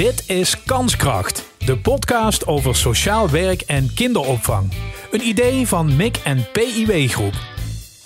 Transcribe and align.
Dit 0.00 0.28
is 0.28 0.62
Kanskracht, 0.62 1.52
de 1.58 1.78
podcast 1.78 2.46
over 2.46 2.76
sociaal 2.76 3.30
werk 3.30 3.60
en 3.60 3.94
kinderopvang. 3.94 4.72
Een 5.10 5.20
idee 5.20 5.66
van 5.66 5.96
MIC 5.96 6.16
en 6.16 6.46
PIW 6.52 7.08
Groep. 7.08 7.32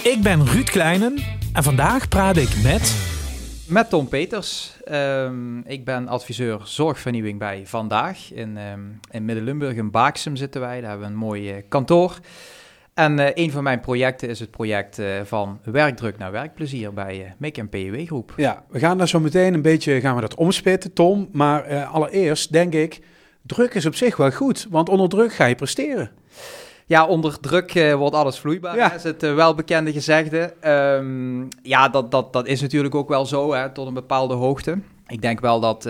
Ik 0.02 0.18
ben 0.22 0.46
Ruud 0.46 0.70
Kleinen 0.70 1.18
en 1.52 1.62
vandaag 1.62 2.08
praat 2.08 2.36
ik 2.36 2.62
met... 2.62 2.96
Met 3.68 3.88
Tom 3.88 4.08
Peters. 4.08 4.76
Ehm, 4.84 5.58
ik 5.58 5.84
ben 5.84 6.08
adviseur 6.08 6.60
zorgvernieuwing 6.64 7.38
bij 7.38 7.62
Vandaag. 7.66 8.32
In, 8.32 8.56
ehm, 8.56 8.80
in 9.10 9.24
Midden-Limburg, 9.24 9.76
in 9.76 9.90
Baaksem 9.90 10.36
zitten 10.36 10.60
wij. 10.60 10.80
Daar 10.80 10.90
hebben 10.90 11.06
we 11.06 11.12
een 11.12 11.18
mooi 11.18 11.50
eh, 11.50 11.62
kantoor. 11.68 12.18
En 12.94 13.18
eh, 13.18 13.44
een 13.44 13.50
van 13.50 13.62
mijn 13.62 13.80
projecten 13.80 14.28
is 14.28 14.40
het 14.40 14.50
project 14.50 14.98
eh, 14.98 15.06
van 15.24 15.58
werkdruk 15.64 16.18
naar 16.18 16.32
werkplezier 16.32 16.92
bij 16.92 17.18
uh, 17.18 17.30
MEC 17.38 17.58
en 17.58 17.68
PEW 17.68 18.06
Groep. 18.06 18.32
Ja, 18.36 18.64
we 18.68 18.78
gaan 18.78 18.98
daar 18.98 19.08
zo 19.08 19.20
meteen 19.20 19.54
een 19.54 19.62
beetje 19.62 20.00
gaan 20.00 20.14
we 20.14 20.20
dat 20.20 20.34
omspitten, 20.34 20.92
Tom. 20.92 21.28
Maar 21.32 21.84
allereerst 21.84 22.52
denk 22.52 22.72
ik, 22.72 23.00
druk 23.42 23.74
is 23.74 23.86
op 23.86 23.94
zich 23.94 24.16
wel 24.16 24.30
goed, 24.30 24.66
want 24.70 24.88
onder 24.88 25.08
druk 25.08 25.32
ga 25.32 25.44
je 25.44 25.54
presteren. 25.54 26.10
Ja, 26.86 27.06
onder 27.06 27.40
druk 27.40 27.94
wordt 27.96 28.14
alles 28.14 28.38
vloeibaar, 28.38 28.76
ja. 28.76 28.92
is 28.92 29.02
het 29.02 29.20
welbekende 29.20 29.92
gezegde. 29.92 30.54
Um, 30.96 31.48
ja, 31.62 31.88
dat, 31.88 32.10
dat, 32.10 32.32
dat 32.32 32.46
is 32.46 32.60
natuurlijk 32.60 32.94
ook 32.94 33.08
wel 33.08 33.26
zo, 33.26 33.52
hè, 33.52 33.70
tot 33.70 33.86
een 33.86 33.94
bepaalde 33.94 34.34
hoogte. 34.34 34.78
Ik 35.06 35.22
denk 35.22 35.40
wel 35.40 35.60
dat, 35.60 35.88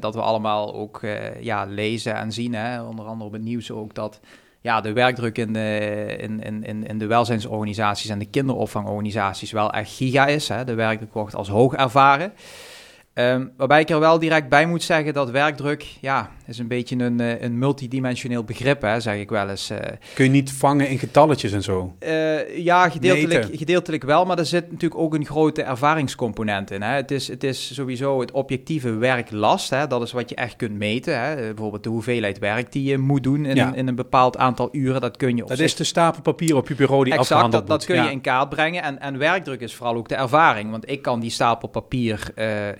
dat 0.00 0.14
we 0.14 0.20
allemaal 0.20 0.74
ook 0.74 1.00
ja, 1.40 1.64
lezen 1.64 2.14
en 2.14 2.32
zien, 2.32 2.54
hè, 2.54 2.82
onder 2.82 3.04
andere 3.04 3.26
op 3.26 3.32
het 3.32 3.42
nieuws 3.42 3.70
ook, 3.70 3.94
dat 3.94 4.20
ja, 4.66 4.80
de 4.80 4.92
werkdruk 4.92 5.38
in 5.38 5.52
de, 5.52 6.16
in, 6.18 6.42
in, 6.42 6.86
in 6.86 6.98
de 6.98 7.06
welzijnsorganisaties 7.06 8.10
en 8.10 8.18
de 8.18 8.30
kinderopvangorganisaties 8.30 9.52
wel 9.52 9.72
echt 9.72 9.96
giga 9.96 10.26
is. 10.26 10.48
Hè. 10.48 10.64
De 10.64 10.74
werkdruk 10.74 11.12
wordt 11.12 11.34
als 11.34 11.48
hoog 11.48 11.74
ervaren. 11.74 12.32
Um, 13.14 13.52
waarbij 13.56 13.80
ik 13.80 13.90
er 13.90 14.00
wel 14.00 14.18
direct 14.18 14.48
bij 14.48 14.66
moet 14.66 14.82
zeggen 14.82 15.14
dat 15.14 15.30
werkdruk, 15.30 15.82
ja, 16.00 16.30
is 16.48 16.58
een 16.58 16.68
beetje 16.68 16.96
een, 16.96 17.20
eh, 17.20 17.42
een 17.42 17.58
multidimensioneel 17.58 18.44
begrip, 18.44 18.82
hè, 18.82 19.00
zeg 19.00 19.16
ik 19.16 19.30
wel 19.30 19.48
eens. 19.48 19.70
Eh. 19.70 19.78
Kun 20.14 20.24
je 20.24 20.30
niet 20.30 20.52
vangen 20.52 20.88
in 20.88 20.98
getalletjes 20.98 21.52
en 21.52 21.62
zo? 21.62 21.94
Uh, 22.00 22.58
ja, 22.58 22.88
gedeeltelijk, 22.88 23.48
gedeeltelijk 23.52 24.02
wel, 24.02 24.24
maar 24.24 24.38
er 24.38 24.46
zit 24.46 24.70
natuurlijk 24.70 25.00
ook 25.00 25.14
een 25.14 25.26
grote 25.26 25.62
ervaringscomponent 25.62 26.70
in. 26.70 26.82
Hè. 26.82 26.94
Het, 26.94 27.10
is, 27.10 27.28
het 27.28 27.44
is 27.44 27.74
sowieso 27.74 28.20
het 28.20 28.30
objectieve 28.30 28.90
werklast, 28.90 29.70
hè, 29.70 29.86
dat 29.86 30.02
is 30.02 30.12
wat 30.12 30.28
je 30.28 30.34
echt 30.34 30.56
kunt 30.56 30.76
meten. 30.78 31.20
Hè. 31.20 31.34
Bijvoorbeeld 31.36 31.82
de 31.84 31.88
hoeveelheid 31.88 32.38
werk 32.38 32.72
die 32.72 32.84
je 32.84 32.98
moet 32.98 33.22
doen 33.22 33.46
in, 33.46 33.58
een, 33.58 33.74
in 33.74 33.88
een 33.88 33.94
bepaald 33.94 34.36
aantal 34.36 34.68
uren, 34.72 35.00
dat 35.00 35.16
kun 35.16 35.36
je... 35.36 35.44
Dat 35.44 35.58
is 35.58 35.76
de 35.76 35.84
stapel 35.84 36.22
papier 36.22 36.56
op 36.56 36.68
je 36.68 36.74
bureau 36.74 37.04
die 37.04 37.12
exact, 37.12 37.30
afgehandeld 37.30 37.66
dat, 37.66 37.80
dat 37.80 37.88
kun 37.88 38.04
je 38.04 38.10
in 38.10 38.20
kaart 38.20 38.48
brengen. 38.48 38.82
En, 38.82 39.00
en 39.00 39.18
werkdruk 39.18 39.60
is 39.60 39.74
vooral 39.74 39.96
ook 39.96 40.08
de 40.08 40.14
ervaring, 40.14 40.70
want 40.70 40.90
ik 40.90 41.02
kan 41.02 41.20
die 41.20 41.30
stapel 41.30 41.68
papier, 41.68 42.30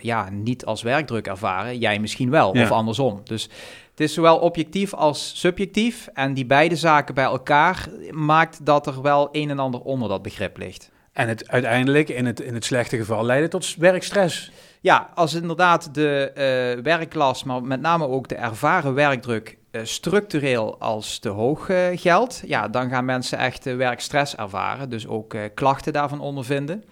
ja 0.01 0.29
niet 0.31 0.65
als 0.65 0.83
werkdruk 0.83 1.27
ervaren. 1.27 1.79
Jij 1.79 1.99
misschien 1.99 2.31
wel, 2.31 2.51
of 2.51 2.71
andersom. 2.71 3.21
Dus 3.25 3.49
het 3.91 4.01
is 4.01 4.15
zowel 4.15 4.39
objectief 4.39 4.95
als 4.95 5.33
subjectief. 5.41 6.09
En 6.15 6.35
die 6.35 6.47
beide 6.47 6.77
zaken 6.77 7.15
bij 7.15 7.25
elkaar 7.25 7.89
maakt 8.11 8.67
dat 8.67 8.87
er 8.87 9.03
wel 9.03 9.29
een 9.33 9.51
en 9.51 9.59
ander 9.59 9.81
onder 9.81 10.09
dat 10.09 10.23
begrip 10.23 10.59
ligt. 10.59 10.91
En 11.13 11.29
het 11.29 11.49
uiteindelijk, 11.49 12.09
in 12.09 12.27
het, 12.27 12.41
in 12.41 12.55
het 12.55 12.65
slechte 12.65 12.97
geval, 12.97 13.25
leidt 13.25 13.51
tot 13.51 13.75
werkstress. 13.79 14.51
Ja, 14.81 15.11
als 15.15 15.35
inderdaad 15.35 15.95
de 15.95 16.31
uh, 16.77 16.83
werklast, 16.83 17.45
maar 17.45 17.63
met 17.63 17.81
name 17.81 18.09
ook 18.09 18.29
de 18.29 18.35
ervaren 18.35 18.95
werkdruk 18.95 19.57
uh, 19.71 19.81
structureel 19.85 20.79
als 20.79 21.19
te 21.19 21.29
hoog 21.29 21.69
uh, 21.69 21.87
geldt, 21.95 22.43
ja, 22.47 22.69
dan 22.69 22.91
gaan 22.91 23.05
mensen 23.05 23.39
echt 23.39 23.65
werkstress 23.65 24.37
ervaren. 24.37 24.91
Dus 24.91 25.07
ook 25.07 25.37
klachten 25.55 25.93
daarvan 25.93 26.21
ondervinden. 26.21 26.85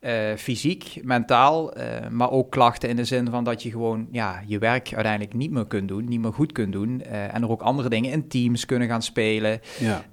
Uh, 0.00 0.12
fysiek, 0.36 1.00
mentaal, 1.02 1.78
uh, 1.78 1.84
maar 2.10 2.30
ook 2.30 2.50
klachten 2.50 2.88
in 2.88 2.96
de 2.96 3.04
zin 3.04 3.30
van 3.30 3.44
dat 3.44 3.62
je 3.62 3.70
gewoon 3.70 4.08
ja, 4.10 4.42
je 4.46 4.58
werk 4.58 4.94
uiteindelijk 4.94 5.34
niet 5.34 5.50
meer 5.50 5.66
kunt 5.66 5.88
doen, 5.88 6.08
niet 6.08 6.20
meer 6.20 6.32
goed 6.32 6.52
kunt 6.52 6.72
doen. 6.72 7.02
Uh, 7.06 7.34
en 7.34 7.42
er 7.42 7.50
ook 7.50 7.62
andere 7.62 7.88
dingen 7.88 8.10
in 8.10 8.28
teams 8.28 8.66
kunnen 8.66 8.88
gaan 8.88 9.02
spelen. 9.02 9.60
Ja, 9.78 10.04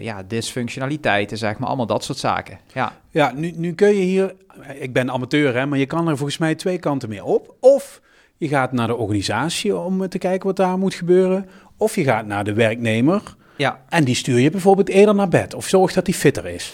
ja 0.00 0.22
dysfunctionaliteiten, 0.22 1.38
zeg 1.38 1.58
maar, 1.58 1.68
allemaal 1.68 1.86
dat 1.86 2.04
soort 2.04 2.18
zaken. 2.18 2.58
Ja, 2.72 2.92
ja 3.10 3.32
nu, 3.32 3.52
nu 3.56 3.74
kun 3.74 3.94
je 3.94 4.02
hier, 4.02 4.34
ik 4.78 4.92
ben 4.92 5.10
amateur, 5.10 5.54
hè, 5.54 5.66
maar 5.66 5.78
je 5.78 5.86
kan 5.86 6.08
er 6.08 6.16
volgens 6.16 6.38
mij 6.38 6.54
twee 6.54 6.78
kanten 6.78 7.08
mee 7.08 7.24
op. 7.24 7.54
Of 7.60 8.00
je 8.36 8.48
gaat 8.48 8.72
naar 8.72 8.86
de 8.86 8.96
organisatie 8.96 9.76
om 9.76 10.08
te 10.08 10.18
kijken 10.18 10.46
wat 10.46 10.56
daar 10.56 10.78
moet 10.78 10.94
gebeuren, 10.94 11.48
of 11.76 11.94
je 11.94 12.04
gaat 12.04 12.26
naar 12.26 12.44
de 12.44 12.52
werknemer. 12.52 13.36
Ja. 13.56 13.80
En 13.88 14.04
die 14.04 14.14
stuur 14.14 14.38
je 14.38 14.50
bijvoorbeeld 14.50 14.88
eerder 14.88 15.14
naar 15.14 15.28
bed, 15.28 15.54
of 15.54 15.68
zorg 15.68 15.92
dat 15.92 16.04
die 16.04 16.14
fitter 16.14 16.46
is. 16.46 16.72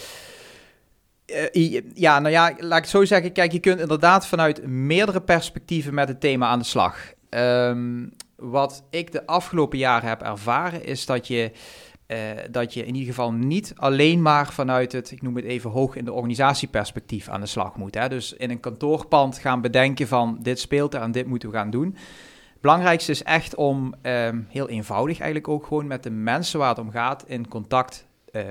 Uh, 1.52 1.80
ja, 1.94 2.18
nou 2.18 2.32
ja, 2.32 2.54
laat 2.58 2.78
ik 2.78 2.84
het 2.84 2.88
zo 2.88 3.04
zeggen. 3.04 3.32
Kijk, 3.32 3.52
je 3.52 3.60
kunt 3.60 3.80
inderdaad 3.80 4.26
vanuit 4.26 4.66
meerdere 4.66 5.20
perspectieven 5.20 5.94
met 5.94 6.08
het 6.08 6.20
thema 6.20 6.46
aan 6.46 6.58
de 6.58 6.64
slag. 6.64 7.12
Um, 7.30 8.12
wat 8.36 8.84
ik 8.90 9.12
de 9.12 9.26
afgelopen 9.26 9.78
jaren 9.78 10.08
heb 10.08 10.22
ervaren, 10.22 10.84
is 10.84 11.06
dat 11.06 11.26
je, 11.26 11.52
uh, 12.06 12.18
dat 12.50 12.74
je 12.74 12.86
in 12.86 12.94
ieder 12.94 13.08
geval 13.08 13.32
niet 13.32 13.72
alleen 13.76 14.22
maar 14.22 14.52
vanuit 14.52 14.92
het, 14.92 15.10
ik 15.10 15.22
noem 15.22 15.36
het 15.36 15.44
even 15.44 15.70
hoog 15.70 15.96
in 15.96 16.04
de 16.04 16.12
organisatieperspectief 16.12 17.28
aan 17.28 17.40
de 17.40 17.46
slag 17.46 17.76
moet. 17.76 17.94
Hè? 17.94 18.08
Dus 18.08 18.32
in 18.32 18.50
een 18.50 18.60
kantoorpand 18.60 19.38
gaan 19.38 19.60
bedenken 19.60 20.08
van 20.08 20.38
dit 20.42 20.60
speelt 20.60 20.94
er 20.94 21.00
en 21.00 21.12
dit 21.12 21.26
moeten 21.26 21.50
we 21.50 21.56
gaan 21.56 21.70
doen. 21.70 21.96
Het 22.52 22.60
belangrijkste 22.60 23.10
is 23.10 23.22
echt 23.22 23.54
om 23.54 23.94
um, 24.02 24.46
heel 24.48 24.68
eenvoudig 24.68 25.18
eigenlijk 25.18 25.48
ook 25.48 25.66
gewoon 25.66 25.86
met 25.86 26.02
de 26.02 26.10
mensen 26.10 26.58
waar 26.58 26.68
het 26.68 26.78
om 26.78 26.90
gaat 26.90 27.24
in 27.26 27.48
contact 27.48 28.08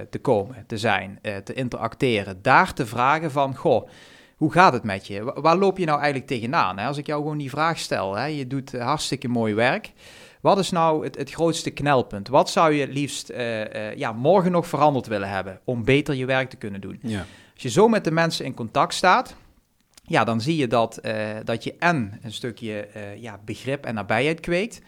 te 0.10 0.20
komen, 0.22 0.64
te 0.68 0.78
zijn, 0.78 1.20
uh, 1.22 1.38
te 1.38 1.54
interacteren. 1.54 2.42
Daar 2.42 2.74
te 2.74 2.86
vragen 2.86 3.32
van, 3.32 3.56
goh, 3.56 3.90
hoe 4.36 4.52
gaat 4.52 4.74
het 4.74 4.84
met 4.84 5.08
je? 5.08 5.34
Waar 5.36 5.58
loop 5.58 5.78
je 5.78 5.86
nou 5.86 5.98
eigenlijk 5.98 6.28
tegenaan? 6.28 6.78
Hè? 6.78 6.88
Als 6.88 6.98
ik 6.98 7.08
jou 7.08 7.22
gewoon 7.22 7.38
die 7.38 7.50
vraag 7.50 7.80
stel, 7.80 8.16
hè? 8.16 8.26
je 8.26 8.48
doet 8.48 8.80
hartstikke 8.80 9.28
mooi 9.28 9.54
werk. 9.54 9.92
Wat 10.42 10.60
is 10.60 10.70
nou 10.70 11.04
het, 11.04 11.18
het 11.18 11.32
grootste 11.32 11.70
knelpunt? 11.70 12.28
Wat 12.28 12.50
zou 12.50 12.74
je 12.74 12.82
het 12.82 12.94
liefst 12.94 13.30
uh, 13.30 13.96
ja, 13.96 14.12
morgen 14.12 14.52
nog 14.52 14.68
veranderd 14.68 15.08
willen 15.08 15.30
hebben 15.30 15.60
om 15.64 15.84
beter 15.84 16.16
je 16.16 16.26
werk 16.26 16.50
te 16.50 16.58
kunnen 16.58 16.82
doen? 16.82 17.00
Ja. 17.02 17.26
Als 17.54 17.64
je 17.64 17.70
zo 17.70 17.88
met 17.88 18.04
de 18.04 18.12
mensen 18.12 18.46
in 18.46 18.54
contact 18.54 18.94
staat, 18.94 19.36
ja, 20.04 20.24
dan 20.24 20.42
zie 20.42 20.58
je 20.58 20.68
dat, 20.68 21.02
dat 21.44 21.64
je 21.64 21.76
en 21.80 22.20
een 22.22 22.32
stukje 22.32 22.88
ja, 23.18 23.40
begrip 23.46 23.86
en 23.86 23.94
nabijheid 23.94 24.40
kweekt. 24.40 24.82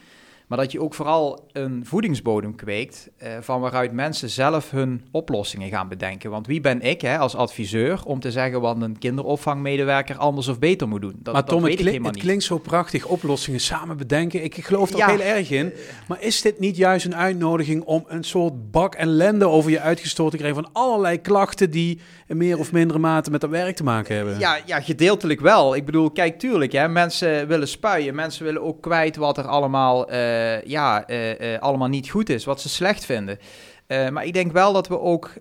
Maar 0.52 0.60
dat 0.60 0.72
je 0.72 0.82
ook 0.82 0.94
vooral 0.94 1.50
een 1.52 1.86
voedingsbodem 1.86 2.56
kweekt 2.56 3.10
uh, 3.24 3.30
van 3.42 3.62
waaruit 3.62 3.92
mensen 3.92 4.30
zelf 4.30 4.72
hun 4.72 5.06
oplossingen 5.12 5.70
gaan 5.70 5.88
bedenken. 5.88 6.30
Want 6.30 6.48
wie 6.48 6.62
ben 6.62 6.82
ik 6.82 7.02
hè, 7.02 7.18
als 7.18 7.36
adviseur 7.36 8.02
om 8.06 8.20
te 8.20 8.32
zeggen 8.32 8.62
wat 8.62 8.82
een 8.82 8.98
kinderopvangmedewerker 8.98 10.18
anders 10.18 10.48
of 10.48 10.60
beter 10.60 10.88
moet 10.88 11.02
doen? 11.02 11.16
Dat, 11.18 11.34
maar 11.34 11.44
Tom, 11.44 11.64
het, 11.64 11.76
klink, 11.76 12.06
het 12.06 12.18
klinkt 12.18 12.44
zo 12.44 12.58
prachtig, 12.58 13.06
oplossingen 13.06 13.60
samen 13.60 13.98
bedenken. 13.98 14.44
Ik 14.44 14.66
geloof 14.66 14.90
er 14.92 14.98
ja. 14.98 15.08
heel 15.08 15.20
erg 15.20 15.52
in. 15.52 15.74
Maar 16.08 16.22
is 16.22 16.42
dit 16.42 16.60
niet 16.60 16.78
juist 16.78 17.06
een 17.06 17.16
uitnodiging 17.16 17.84
om 17.84 18.04
een 18.08 18.24
soort 18.24 18.72
bak 18.72 18.96
ellende 18.96 19.48
over 19.48 19.72
je 19.72 19.80
uitgestoten 19.80 20.32
te 20.32 20.44
krijgen 20.44 20.64
van 20.64 20.74
allerlei 20.74 21.22
klachten 21.22 21.72
die 21.72 22.00
in 22.28 22.38
meer 22.38 22.60
of 22.60 22.72
mindere 22.72 23.00
mate 23.00 23.32
met 23.32 23.42
dat 23.42 23.50
werk 23.50 23.76
te 23.76 23.84
maken 23.84 24.16
hebben? 24.16 24.40
Ja, 24.40 24.58
ja 24.66 24.82
gedeeltelijk 24.82 25.40
wel. 25.40 25.76
Ik 25.76 25.86
bedoel, 25.86 26.12
kijk, 26.12 26.40
tuurlijk, 26.40 26.72
hè, 26.72 26.88
mensen 26.88 27.48
willen 27.48 27.68
spuien. 27.68 28.16
Mensen 28.16 28.46
willen 28.46 28.62
ook 28.62 28.82
kwijt 28.82 29.16
wat 29.16 29.38
er 29.38 29.48
allemaal... 29.48 30.12
Uh, 30.12 30.40
ja, 30.64 31.10
uh, 31.10 31.60
allemaal 31.60 31.88
niet 31.88 32.10
goed 32.10 32.30
is, 32.30 32.46
wat 32.46 32.62
ze 32.62 32.70
slecht 32.70 33.06
vinden. 33.06 33.40
maar 33.88 34.26
ik 34.26 34.34
denk 34.34 34.52
wel 34.52 34.74
dat 34.74 34.88
we 34.88 35.00
ook 35.00 35.34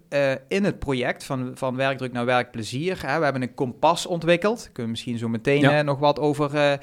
in 0.49 0.65
het 0.65 0.79
project 0.79 1.25
van, 1.25 1.51
van 1.55 1.77
werkdruk 1.77 2.13
naar 2.13 2.25
werkplezier, 2.25 3.07
hè, 3.07 3.19
we 3.19 3.25
hebben 3.25 3.43
een 3.43 3.55
kompas 3.55 4.07
ontwikkeld. 4.07 4.57
Daar 4.57 4.65
kunnen 4.73 4.85
we 4.85 4.91
misschien 4.91 5.19
zo 5.19 5.29
meteen 5.29 5.85
nog 5.85 5.99
wat 5.99 6.19
over, 6.19 6.79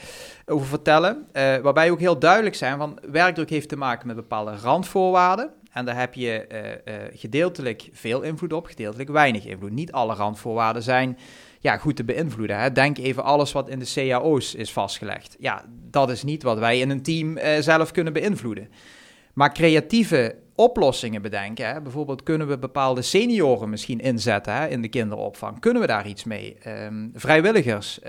over 0.46 0.68
vertellen. 0.68 1.28
waarbij 1.34 1.92
ook 1.92 2.00
heel 2.00 2.20
duidelijk 2.20 2.56
zijn 2.56 2.78
van 2.78 3.00
werkdruk 3.12 3.50
heeft 3.50 3.70
te 3.70 3.78
maken 3.78 4.08
met 4.08 4.16
bepaalde 4.16 4.56
randvoorwaarden. 4.56 5.50
En 5.78 5.86
daar 5.86 6.00
heb 6.00 6.14
je 6.14 6.48
gedeeltelijk 7.14 7.90
veel 7.92 8.22
invloed 8.22 8.54
op, 8.54 8.66
gedeeltelijk 8.66 9.10
weinig 9.10 9.46
invloed. 9.46 9.72
Niet 9.72 9.92
alle 9.92 10.14
randvoorwaarden 10.14 10.84
zijn 10.84 11.18
ja, 11.60 11.78
goed 11.78 11.96
te 11.96 12.04
beïnvloeden. 12.04 12.60
Hè. 12.60 12.72
Denk 12.72 12.98
even 12.98 13.24
alles 13.24 13.52
wat 13.52 13.70
in 13.70 13.80
de 13.80 13.92
cao's 13.94 14.54
is 14.54 14.72
vastgelegd. 14.72 15.36
Ja, 15.40 15.66
dat 15.90 16.10
is 16.10 16.24
niet 16.24 16.44
wat 16.44 16.60
wij 16.60 16.80
in 16.80 16.90
een 16.90 17.01
team 17.01 17.38
uh, 17.38 17.44
zelf 17.60 17.92
kunnen 17.92 18.13
beïnvloeden. 18.13 18.69
Maar 19.34 19.54
creatieve 19.54 20.36
oplossingen 20.56 21.22
bedenken. 21.22 21.68
Hè. 21.68 21.81
Bijvoorbeeld 21.81 22.24
kunnen 22.24 22.48
we 22.48 22.57
bepaalde 22.57 23.01
senioren 23.01 23.69
misschien 23.69 24.00
inzetten 24.00 24.54
hè, 24.54 24.68
in 24.68 24.81
de 24.81 24.90
kinderopvang. 24.90 25.60
Kunnen 25.60 25.81
we 25.81 25.88
daar 25.88 26.07
iets 26.07 26.24
mee? 26.24 26.57
Um, 26.68 27.12
vrijwilligers. 27.16 28.00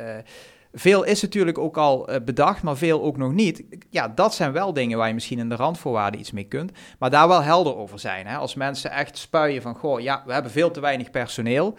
Veel 0.72 1.04
is 1.04 1.22
natuurlijk 1.22 1.58
ook 1.58 1.76
al 1.76 2.10
uh, 2.10 2.16
bedacht, 2.24 2.62
maar 2.62 2.76
veel 2.76 3.02
ook 3.02 3.16
nog 3.16 3.32
niet. 3.32 3.62
Ja, 3.90 4.08
dat 4.08 4.34
zijn 4.34 4.52
wel 4.52 4.72
dingen 4.72 4.98
waar 4.98 5.08
je 5.08 5.14
misschien 5.14 5.38
in 5.38 5.48
de 5.48 5.56
randvoorwaarden 5.56 6.20
iets 6.20 6.30
mee 6.30 6.44
kunt. 6.44 6.72
Maar 6.98 7.10
daar 7.10 7.28
wel 7.28 7.42
helder 7.42 7.76
over 7.76 7.98
zijn. 7.98 8.26
Hè. 8.26 8.36
Als 8.36 8.54
mensen 8.54 8.90
echt 8.90 9.18
spuien 9.18 9.62
van, 9.62 9.74
goh, 9.74 10.00
ja, 10.00 10.22
we 10.26 10.32
hebben 10.32 10.52
veel 10.52 10.70
te 10.70 10.80
weinig 10.80 11.10
personeel. 11.10 11.76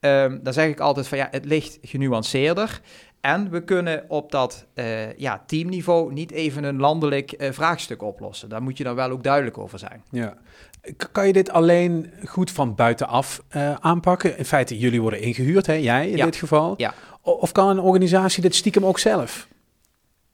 Um, 0.00 0.40
dan 0.42 0.52
zeg 0.52 0.68
ik 0.68 0.80
altijd 0.80 1.08
van 1.08 1.18
ja, 1.18 1.28
het 1.30 1.44
ligt 1.44 1.78
genuanceerder. 1.82 2.80
En 3.26 3.50
we 3.50 3.64
kunnen 3.64 4.04
op 4.08 4.30
dat 4.30 4.66
uh, 4.74 5.12
ja, 5.12 5.42
teamniveau 5.46 6.12
niet 6.12 6.30
even 6.30 6.64
een 6.64 6.78
landelijk 6.78 7.34
uh, 7.38 7.52
vraagstuk 7.52 8.02
oplossen. 8.02 8.48
Daar 8.48 8.62
moet 8.62 8.78
je 8.78 8.84
dan 8.84 8.94
wel 8.94 9.10
ook 9.10 9.22
duidelijk 9.22 9.58
over 9.58 9.78
zijn. 9.78 10.02
Ja. 10.10 10.36
Kan 11.12 11.26
je 11.26 11.32
dit 11.32 11.50
alleen 11.50 12.12
goed 12.24 12.50
van 12.50 12.74
buitenaf 12.74 13.42
uh, 13.56 13.74
aanpakken? 13.74 14.38
In 14.38 14.44
feite, 14.44 14.78
jullie 14.78 15.00
worden 15.00 15.20
ingehuurd, 15.20 15.66
hè? 15.66 15.72
jij 15.72 16.10
in 16.10 16.24
dit 16.24 16.36
geval. 16.36 16.74
Ja. 16.76 16.94
Of 17.20 17.52
kan 17.52 17.68
een 17.68 17.80
organisatie 17.80 18.42
dit 18.42 18.54
stiekem 18.54 18.84
ook 18.84 18.98
zelf? 18.98 19.48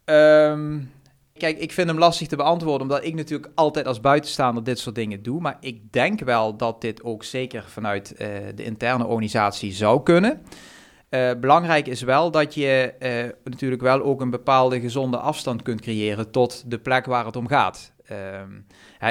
Um, 0.04 0.90
Kijk, 1.32 1.58
ik 1.58 1.72
vind 1.72 1.88
hem 1.88 1.98
lastig 1.98 2.28
te 2.28 2.36
beantwoorden, 2.36 2.82
omdat 2.82 3.04
ik 3.04 3.14
natuurlijk 3.14 3.50
altijd 3.54 3.86
als 3.86 4.00
buitenstaander 4.00 4.64
dit 4.64 4.78
soort 4.78 4.94
dingen 4.94 5.22
doe. 5.22 5.40
Maar 5.40 5.56
ik 5.60 5.92
denk 5.92 6.20
wel 6.20 6.56
dat 6.56 6.80
dit 6.80 7.02
ook 7.02 7.24
zeker 7.24 7.64
vanuit 7.68 8.14
de 8.54 8.64
interne 8.64 9.06
organisatie 9.06 9.72
zou 9.72 10.02
kunnen. 10.02 10.42
Uh, 11.14 11.30
belangrijk 11.40 11.86
is 11.86 12.02
wel 12.02 12.30
dat 12.30 12.54
je 12.54 12.94
uh, 13.00 13.32
natuurlijk 13.44 13.82
wel 13.82 14.02
ook 14.02 14.20
een 14.20 14.30
bepaalde 14.30 14.80
gezonde 14.80 15.16
afstand 15.16 15.62
kunt 15.62 15.80
creëren 15.80 16.30
tot 16.30 16.70
de 16.70 16.78
plek 16.78 17.06
waar 17.06 17.26
het 17.26 17.36
om 17.36 17.46
gaat. 17.46 17.92
Uh, 18.10 18.18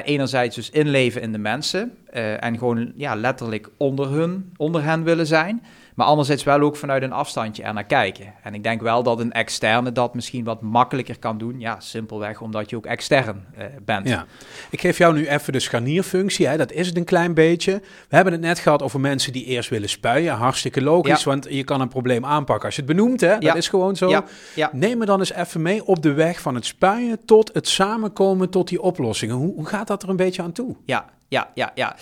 enerzijds 0.03 0.55
dus 0.55 0.69
inleven 0.69 1.21
in 1.21 1.31
de 1.31 1.37
mensen 1.37 1.97
en 2.39 2.57
gewoon 2.57 2.91
ja, 2.95 3.15
letterlijk 3.15 3.69
onder, 3.77 4.09
hun, 4.09 4.53
onder 4.57 4.83
hen 4.83 5.03
willen 5.03 5.27
zijn. 5.27 5.63
Maar 6.01 6.09
anderzijds 6.09 6.43
wel 6.43 6.59
ook 6.59 6.75
vanuit 6.75 7.03
een 7.03 7.11
afstandje 7.11 7.63
er 7.63 7.73
naar 7.73 7.83
kijken. 7.83 8.33
En 8.43 8.53
ik 8.53 8.63
denk 8.63 8.81
wel 8.81 9.03
dat 9.03 9.19
een 9.19 9.31
externe 9.31 9.91
dat 9.91 10.13
misschien 10.13 10.43
wat 10.43 10.61
makkelijker 10.61 11.19
kan 11.19 11.37
doen. 11.37 11.59
Ja, 11.59 11.79
simpelweg 11.79 12.41
omdat 12.41 12.69
je 12.69 12.75
ook 12.75 12.85
extern 12.85 13.45
uh, 13.57 13.65
bent. 13.85 14.07
Ja. 14.07 14.25
Ik 14.69 14.81
geef 14.81 14.97
jou 14.97 15.13
nu 15.13 15.27
even 15.27 15.53
de 15.53 15.59
scharnierfunctie. 15.59 16.47
Hè. 16.47 16.57
Dat 16.57 16.71
is 16.71 16.87
het 16.87 16.97
een 16.97 17.03
klein 17.03 17.33
beetje. 17.33 17.71
We 18.09 18.15
hebben 18.15 18.33
het 18.33 18.41
net 18.41 18.59
gehad 18.59 18.81
over 18.81 18.99
mensen 18.99 19.33
die 19.33 19.45
eerst 19.45 19.69
willen 19.69 19.89
spuien. 19.89 20.33
Hartstikke 20.33 20.81
logisch, 20.81 21.23
want 21.23 21.47
je 21.49 21.63
kan 21.63 21.81
een 21.81 21.87
probleem 21.87 22.25
aanpakken 22.25 22.65
als 22.65 22.75
je 22.75 22.81
het 22.81 22.95
benoemt. 22.95 23.21
Hè. 23.21 23.33
Dat 23.33 23.43
ja. 23.43 23.53
is 23.53 23.67
gewoon 23.67 23.95
zo. 23.95 24.23
Neem 24.71 24.97
me 24.97 25.05
dan 25.05 25.19
eens 25.19 25.33
even 25.33 25.61
mee 25.61 25.85
op 25.85 26.01
de 26.01 26.13
weg 26.13 26.41
van 26.41 26.55
het 26.55 26.65
spuien 26.65 27.25
tot 27.25 27.53
het 27.53 27.67
samenkomen 27.67 28.49
tot 28.49 28.67
die 28.67 28.81
oplossingen. 28.81 29.35
Hoe, 29.35 29.53
hoe 29.53 29.65
gaat 29.65 29.87
dat 29.87 30.03
er 30.03 30.09
een 30.09 30.15
beetje 30.15 30.41
aan 30.41 30.51
toe? 30.51 30.75
Ja, 30.85 31.05
ja, 31.31 31.51
ja, 31.53 31.71
ja. 31.75 31.95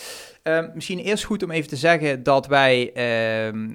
Uh, 0.43 0.65
misschien 0.73 0.99
eerst 0.99 1.23
goed 1.23 1.43
om 1.43 1.51
even 1.51 1.69
te 1.69 1.75
zeggen 1.75 2.23
dat 2.23 2.47
wij 2.47 2.91
uh, 2.95 3.47
uh, 3.47 3.73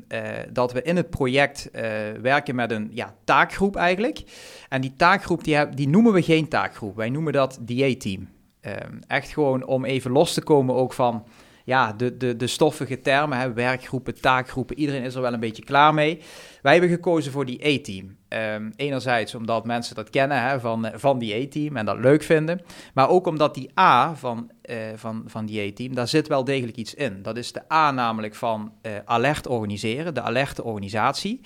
dat 0.53 0.73
we 0.73 0.83
in 0.83 0.97
het 0.97 1.11
project 1.11 1.71
eh, 1.71 1.83
werken 2.23 2.55
met 2.55 2.71
een 2.71 2.91
ja, 2.93 3.15
taakgroep 3.25 3.77
eigenlijk. 3.77 4.23
En 4.69 4.81
die 4.81 4.95
taakgroep 4.97 5.45
die, 5.45 5.69
die 5.69 5.89
noemen 5.89 6.13
we 6.13 6.23
geen 6.23 6.49
taakgroep. 6.49 6.97
Wij 6.97 7.11
noemen 7.11 7.33
dat 7.33 7.59
DA-team. 7.61 8.29
Ehm, 8.61 8.99
echt 9.07 9.29
gewoon 9.29 9.67
om 9.67 9.85
even 9.85 10.11
los 10.11 10.35
te 10.35 10.43
komen 10.43 10.75
ook 10.75 10.93
van 10.93 11.27
ja, 11.65 11.93
de, 11.93 12.17
de, 12.17 12.37
de 12.37 12.47
stoffige 12.47 13.01
termen, 13.01 13.55
werkgroepen, 13.55 14.21
taakgroepen, 14.21 14.79
iedereen 14.79 15.03
is 15.03 15.15
er 15.15 15.23
wel 15.23 15.33
een 15.33 15.41
beetje 15.41 15.65
klaar 15.65 15.95
mee. 15.95 16.21
Wij 16.65 16.73
hebben 16.73 16.91
gekozen 16.91 17.33
voor 17.33 17.45
die 17.45 17.69
E-team. 17.69 18.17
Um, 18.29 18.73
enerzijds 18.77 19.35
omdat 19.35 19.65
mensen 19.65 19.95
dat 19.95 20.11
kennen 20.11 20.43
hè, 20.43 20.61
van, 20.61 20.91
van 20.95 21.19
die 21.19 21.35
E-team 21.35 21.77
en 21.77 21.87
dat 21.87 21.99
leuk 21.99 22.23
vinden. 22.23 22.61
Maar 22.95 23.09
ook 23.09 23.27
omdat 23.27 23.55
die 23.55 23.79
A 23.79 24.15
van, 24.15 24.51
uh, 24.71 24.77
van, 24.95 25.23
van 25.27 25.47
die 25.47 25.61
E-team, 25.61 25.95
daar 25.95 26.09
zit 26.09 26.29
wel 26.29 26.45
degelijk 26.45 26.77
iets 26.77 26.95
in. 26.95 27.23
Dat 27.23 27.37
is 27.37 27.53
de 27.53 27.73
A 27.73 27.91
namelijk 27.91 28.35
van 28.35 28.73
uh, 28.83 28.93
alert 29.05 29.47
organiseren, 29.47 30.15
de 30.15 30.21
alerte 30.21 30.65
organisatie. 30.65 31.41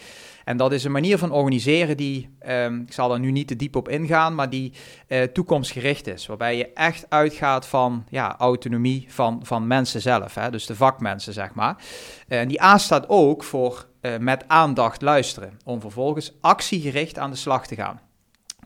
En 0.45 0.57
dat 0.57 0.73
is 0.73 0.85
een 0.85 0.93
manier 0.93 1.19
van 1.19 1.33
organiseren 1.33 1.97
die, 1.97 2.31
um, 2.49 2.81
ik 2.81 2.93
zal 2.93 3.13
er 3.13 3.21
nu 3.21 3.31
niet 3.31 3.49
te 3.49 3.57
diep 3.57 3.77
op 3.77 3.89
ingaan, 3.89 4.35
maar 4.35 4.51
die 4.51 4.73
toekomstgericht 5.33 6.07
is. 6.07 6.27
Waarbij 6.27 6.57
je 6.57 6.73
echt 6.73 7.07
uitgaat 7.09 7.67
van 7.67 8.05
ja, 8.09 8.37
autonomie 8.37 9.05
van, 9.09 9.41
van 9.43 9.67
mensen 9.67 10.01
zelf, 10.01 10.35
hè, 10.35 10.51
dus 10.51 10.67
de 10.67 10.75
vakmensen 10.75 11.33
zeg 11.33 11.55
maar. 11.55 11.77
En 12.29 12.49
die 12.49 12.63
A 12.63 12.79
staat 12.79 13.09
ook 13.09 13.45
voor 13.45 13.87
uh, 14.09 14.19
met 14.19 14.45
aandacht 14.47 15.03
luisteren, 15.03 15.59
om 15.65 15.81
vervolgens 15.81 16.33
actiegericht 16.41 17.19
aan 17.19 17.31
de 17.31 17.37
slag 17.37 17.67
te 17.67 17.75
gaan. 17.75 18.01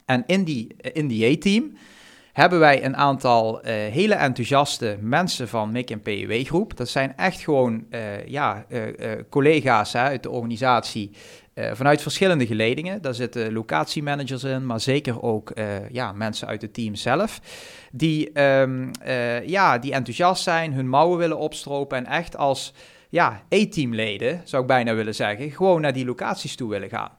En 0.05 0.25
in 0.27 0.45
die, 0.45 0.77
die 1.07 1.37
A-team 1.37 1.73
hebben 2.33 2.59
wij 2.59 2.85
een 2.85 2.97
aantal 2.97 3.59
uh, 3.59 3.65
hele 3.73 4.15
enthousiaste 4.15 4.97
mensen 5.01 5.49
van 5.49 5.73
MIC 5.73 5.91
en 5.91 6.01
PEW 6.01 6.45
groep. 6.45 6.77
Dat 6.77 6.89
zijn 6.89 7.17
echt 7.17 7.41
gewoon 7.41 7.87
ja, 8.27 8.67
collega's 9.29 9.93
hè, 9.93 10.01
uit 10.01 10.23
de 10.23 10.31
organisatie 10.31 11.11
vanuit 11.55 12.03
verschillende 12.03 12.47
geledingen. 12.47 13.03
Daar 13.03 13.15
zitten 13.15 13.53
locatiemanagers 13.53 14.45
in, 14.45 14.67
maar 14.67 14.81
zeker 14.81 15.23
ook 15.23 15.53
ja, 15.91 16.13
mensen 16.13 16.49
uit 16.49 16.63
het 16.63 16.75
team 16.75 16.95
zelf. 16.95 17.41
Die, 17.93 18.41
um, 18.43 18.91
ja, 19.47 19.79
die 19.79 19.93
enthousiast 19.93 20.43
zijn, 20.43 20.73
hun 20.73 20.89
mouwen 20.89 21.19
willen 21.19 21.39
opstropen 21.39 21.99
en 21.99 22.07
echt 22.07 22.37
als 22.37 22.73
ja, 23.13 23.43
E-teamleden, 23.49 24.41
zou 24.45 24.63
ik 24.63 24.69
bijna 24.69 24.95
willen 24.95 25.15
zeggen, 25.15 25.51
gewoon 25.51 25.81
naar 25.81 25.93
die 25.93 26.05
locaties 26.05 26.57
toe 26.57 26.71
willen 26.71 26.89
gaan. 26.89 27.11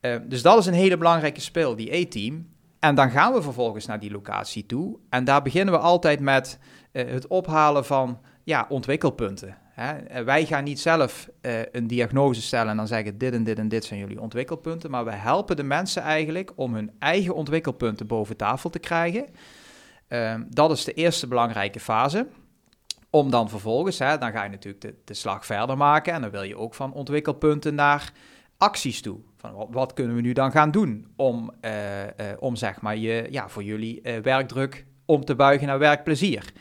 Uh, 0.00 0.16
dus 0.24 0.42
dat 0.42 0.58
is 0.58 0.66
een 0.66 0.74
hele 0.74 0.96
belangrijke 0.96 1.40
speel, 1.40 1.76
die 1.76 1.96
E-team. 1.96 2.48
En 2.80 2.94
dan 2.94 3.10
gaan 3.10 3.32
we 3.32 3.42
vervolgens 3.42 3.86
naar 3.86 4.00
die 4.00 4.10
locatie 4.10 4.66
toe. 4.66 4.98
En 5.08 5.24
daar 5.24 5.42
beginnen 5.42 5.74
we 5.74 5.80
altijd 5.80 6.20
met 6.20 6.58
uh, 6.92 7.10
het 7.10 7.26
ophalen 7.26 7.84
van 7.84 8.20
ja, 8.44 8.66
ontwikkelpunten. 8.68 9.56
Hè. 9.72 10.24
Wij 10.24 10.46
gaan 10.46 10.64
niet 10.64 10.80
zelf 10.80 11.28
een 11.72 11.86
diagnose 11.86 12.42
stellen 12.42 12.70
en 12.70 12.76
dan 12.76 12.86
zeggen 12.86 13.18
dit 13.18 13.32
en 13.32 13.44
dit 13.44 13.58
en 13.58 13.68
dit 13.68 13.84
zijn 13.84 14.00
jullie 14.00 14.20
ontwikkelpunten. 14.20 14.90
Maar 14.90 15.04
we 15.04 15.12
helpen 15.12 15.56
de 15.56 15.62
mensen 15.62 16.02
eigenlijk 16.02 16.52
om 16.54 16.74
hun 16.74 16.90
eigen 16.98 17.34
ontwikkelpunten 17.34 18.06
boven 18.06 18.36
tafel 18.36 18.70
te 18.70 18.78
krijgen. 18.78 19.26
dat 20.48 20.70
is 20.70 20.84
de 20.84 20.92
eerste 20.92 21.26
belangrijke 21.26 21.80
fase. 21.80 22.26
Om 23.10 23.30
dan 23.30 23.48
vervolgens, 23.48 23.98
hè, 23.98 24.18
dan 24.18 24.32
ga 24.32 24.42
je 24.42 24.50
natuurlijk 24.50 24.94
de, 25.04 25.14
slag 25.14 25.46
verder 25.46 25.76
maken. 25.76 26.12
En 26.12 26.20
dan 26.20 26.30
wil 26.30 26.42
je 26.42 26.56
ook 26.56 26.74
van 26.74 26.92
ontwikkelpunten 26.92 27.74
naar 27.74 28.12
acties 28.56 29.02
toe. 29.02 29.18
Van 29.36 29.66
wat, 29.70 29.92
kunnen 29.92 30.16
we 30.16 30.20
nu 30.20 30.32
dan 30.32 30.50
gaan 30.50 30.70
doen 30.70 31.06
om, 31.16 31.50
uh, 31.64 32.02
uh, 32.02 32.08
om 32.38 32.56
zeg 32.56 32.80
maar 32.80 32.96
je, 32.96 33.26
ja, 33.30 33.48
voor 33.48 33.62
jullie 33.62 34.00
uh, 34.02 34.18
werkdruk 34.18 34.86
om 35.04 35.24
te 35.24 35.34
buigen 35.34 35.66
naar 35.66 35.78
werkplezier. 35.78 36.52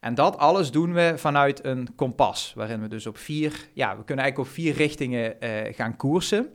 En 0.00 0.14
dat 0.14 0.38
alles 0.38 0.70
doen 0.70 0.92
we 0.92 1.12
vanuit 1.16 1.64
een 1.64 1.88
kompas, 1.96 2.52
waarin 2.56 2.80
we 2.80 2.88
dus 2.88 3.06
op 3.06 3.18
vier, 3.18 3.68
ja, 3.72 3.96
we 3.96 4.04
kunnen 4.04 4.24
eigenlijk 4.24 4.38
op 4.38 4.54
vier 4.54 4.74
richtingen 4.74 5.36
gaan 5.74 5.96
koersen. 5.96 6.48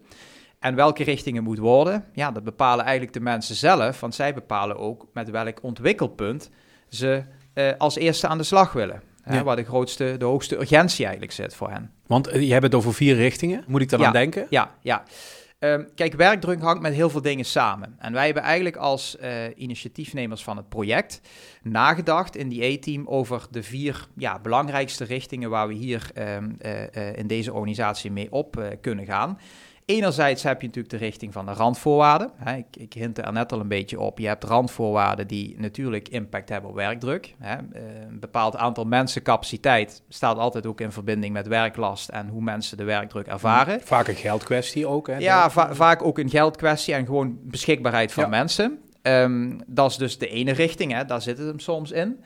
En 0.59 0.75
welke 0.75 1.03
richtingen 1.03 1.43
moet 1.43 1.57
worden, 1.57 2.05
ja, 2.13 2.31
dat 2.31 2.43
bepalen 2.43 2.83
eigenlijk 2.83 3.13
de 3.13 3.19
mensen 3.19 3.55
zelf, 3.55 3.99
want 3.99 4.15
zij 4.15 4.33
bepalen 4.33 4.77
ook 4.77 5.07
met 5.13 5.29
welk 5.29 5.63
ontwikkelpunt 5.63 6.49
ze 6.89 7.23
als 7.77 7.95
eerste 7.95 8.27
aan 8.27 8.37
de 8.37 8.43
slag 8.43 8.73
willen. 8.73 9.01
Hè, 9.23 9.43
waar 9.43 9.55
de 9.55 9.63
grootste, 9.63 10.15
de 10.17 10.25
hoogste 10.25 10.55
urgentie 10.59 11.03
eigenlijk 11.05 11.33
zit 11.33 11.55
voor 11.55 11.69
hen. 11.69 11.91
Want 12.07 12.29
je 12.33 12.51
hebt 12.51 12.63
het 12.63 12.75
over 12.75 12.93
vier 12.93 13.15
richtingen. 13.15 13.63
Moet 13.67 13.81
ik 13.81 13.89
daar 13.89 13.99
ja, 13.99 14.05
aan 14.05 14.13
denken? 14.13 14.47
Ja, 14.49 14.75
ja. 14.81 15.03
Um, 15.59 15.87
kijk, 15.95 16.13
werkdruk 16.13 16.61
hangt 16.61 16.81
met 16.81 16.93
heel 16.93 17.09
veel 17.09 17.21
dingen 17.21 17.45
samen. 17.45 17.95
En 17.99 18.13
wij 18.13 18.25
hebben 18.25 18.43
eigenlijk 18.43 18.75
als 18.75 19.17
uh, 19.21 19.29
initiatiefnemers 19.55 20.43
van 20.43 20.57
het 20.57 20.69
project 20.69 21.21
nagedacht 21.61 22.35
in 22.35 22.49
die 22.49 22.63
E-team 22.63 23.07
over 23.07 23.45
de 23.51 23.63
vier 23.63 24.07
ja, 24.15 24.39
belangrijkste 24.39 25.03
richtingen 25.03 25.49
waar 25.49 25.67
we 25.67 25.73
hier 25.73 26.11
um, 26.17 26.57
uh, 26.65 27.17
in 27.17 27.27
deze 27.27 27.53
organisatie 27.53 28.11
mee 28.11 28.31
op 28.31 28.73
kunnen 28.81 29.05
gaan. 29.05 29.37
Enerzijds 29.85 30.43
heb 30.43 30.61
je 30.61 30.67
natuurlijk 30.67 30.93
de 30.93 31.05
richting 31.05 31.33
van 31.33 31.45
de 31.45 31.51
randvoorwaarden. 31.51 32.31
Ik, 32.57 32.81
ik 32.81 32.93
hint 32.93 33.17
er 33.17 33.33
net 33.33 33.51
al 33.51 33.59
een 33.59 33.67
beetje 33.67 33.99
op. 33.99 34.19
Je 34.19 34.27
hebt 34.27 34.43
randvoorwaarden 34.43 35.27
die 35.27 35.55
natuurlijk 35.57 36.09
impact 36.09 36.49
hebben 36.49 36.69
op 36.69 36.75
werkdruk. 36.75 37.35
Eh, 37.39 37.51
een 38.09 38.19
bepaald 38.19 38.55
aantal 38.55 38.85
mensen 38.85 39.21
capaciteit 39.21 40.01
staat 40.09 40.37
altijd 40.37 40.65
ook 40.65 40.81
in 40.81 40.91
verbinding 40.91 41.33
met 41.33 41.47
werklast 41.47 42.09
en 42.09 42.27
hoe 42.27 42.41
mensen 42.41 42.77
de 42.77 42.83
werkdruk 42.83 43.27
ervaren. 43.27 43.81
Vaak 43.81 44.07
een 44.07 44.15
geldkwestie 44.15 44.87
ook. 44.87 45.07
Hè? 45.07 45.17
Ja, 45.17 45.49
va 45.49 45.75
vaak 45.75 46.03
ook 46.03 46.17
een 46.17 46.29
geldkwestie 46.29 46.93
en 46.93 47.05
gewoon 47.05 47.37
beschikbaarheid 47.41 48.11
van 48.11 48.23
ja. 48.23 48.29
mensen. 48.29 48.79
Um, 49.01 49.61
dat 49.67 49.89
is 49.89 49.97
dus 49.97 50.17
de 50.17 50.27
ene 50.27 50.51
richting, 50.51 50.91
hè. 50.91 51.05
daar 51.05 51.21
zit 51.21 51.37
het 51.37 51.47
hem 51.47 51.59
soms 51.59 51.91
in. 51.91 52.19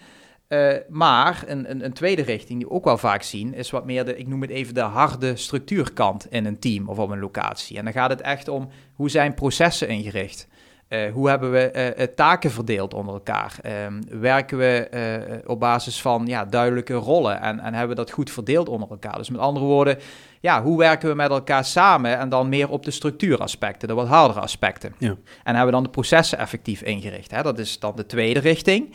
Uh, 0.50 0.74
maar 0.90 1.44
een, 1.48 1.70
een, 1.70 1.86
een, 1.86 1.94
tweede 1.94 2.22
richting 2.22 2.60
die 2.60 2.68
we 2.68 2.74
ook 2.74 2.84
wel 2.84 2.98
vaak 2.98 3.22
zien, 3.24 3.54
is 3.54 3.70
wat 3.70 3.86
meer 3.86 4.06
de, 4.06 4.18
ik 4.18 4.28
noem 4.28 4.42
het 4.42 4.50
even 4.50 4.74
de 4.74 4.82
harde 4.82 5.36
structuurkant 5.36 6.28
in 6.32 6.46
een 6.46 6.60
team 6.60 6.90
of 6.90 6.98
op 6.98 7.10
een 7.10 7.20
locatie. 7.20 7.78
En 7.78 7.84
dan 7.84 7.94
gaat 7.94 8.10
het 8.10 8.22
echt 8.22 8.48
om 8.48 8.70
hoe 8.94 9.10
zijn 9.10 9.34
processen 9.34 9.88
ingericht? 9.88 10.48
Uh, 10.90 11.12
hoe 11.12 11.30
hebben 11.30 11.52
we 11.52 11.94
uh, 11.98 12.04
taken 12.04 12.52
verdeeld 12.52 12.94
onder 12.94 13.14
elkaar? 13.14 13.56
Ehm, 13.62 14.02
werken 14.10 14.58
we 14.58 15.42
op 15.46 15.60
basis 15.60 16.02
van 16.02 16.26
ja, 16.26 16.46
duidelijke 16.46 16.94
rollen 16.94 17.42
en, 17.42 17.60
en 17.60 17.74
hebben 17.74 17.96
we 17.96 18.04
dat 18.04 18.12
goed 18.12 18.32
verdeeld 18.32 18.70
onder 18.70 18.90
elkaar? 18.90 19.18
Dus 19.18 19.30
met 19.30 19.42
andere 19.42 19.66
woorden, 19.66 19.98
ja, 20.40 20.64
hoe 20.64 20.78
werken 20.78 21.10
we 21.10 21.16
met 21.16 21.30
elkaar 21.30 21.66
samen 21.66 22.18
en 22.18 22.30
dan 22.30 22.50
meer 22.50 22.70
op 22.70 22.86
de 22.86 22.92
structuuraspecten, 22.92 23.88
de 23.88 23.94
wat 23.94 24.08
hardere 24.08 24.40
aspecten? 24.40 24.94
Ja. 24.98 25.16
En 25.44 25.56
hebben 25.56 25.66
we 25.66 25.72
dan 25.72 25.84
de 25.84 25.90
processen 25.90 26.38
effectief 26.38 26.82
ingericht? 26.82 27.32
Hè? 27.32 27.44
Dat 27.44 27.60
is 27.60 27.80
dan 27.80 27.96
de 27.96 28.06
tweede 28.06 28.40
richting. 28.40 28.94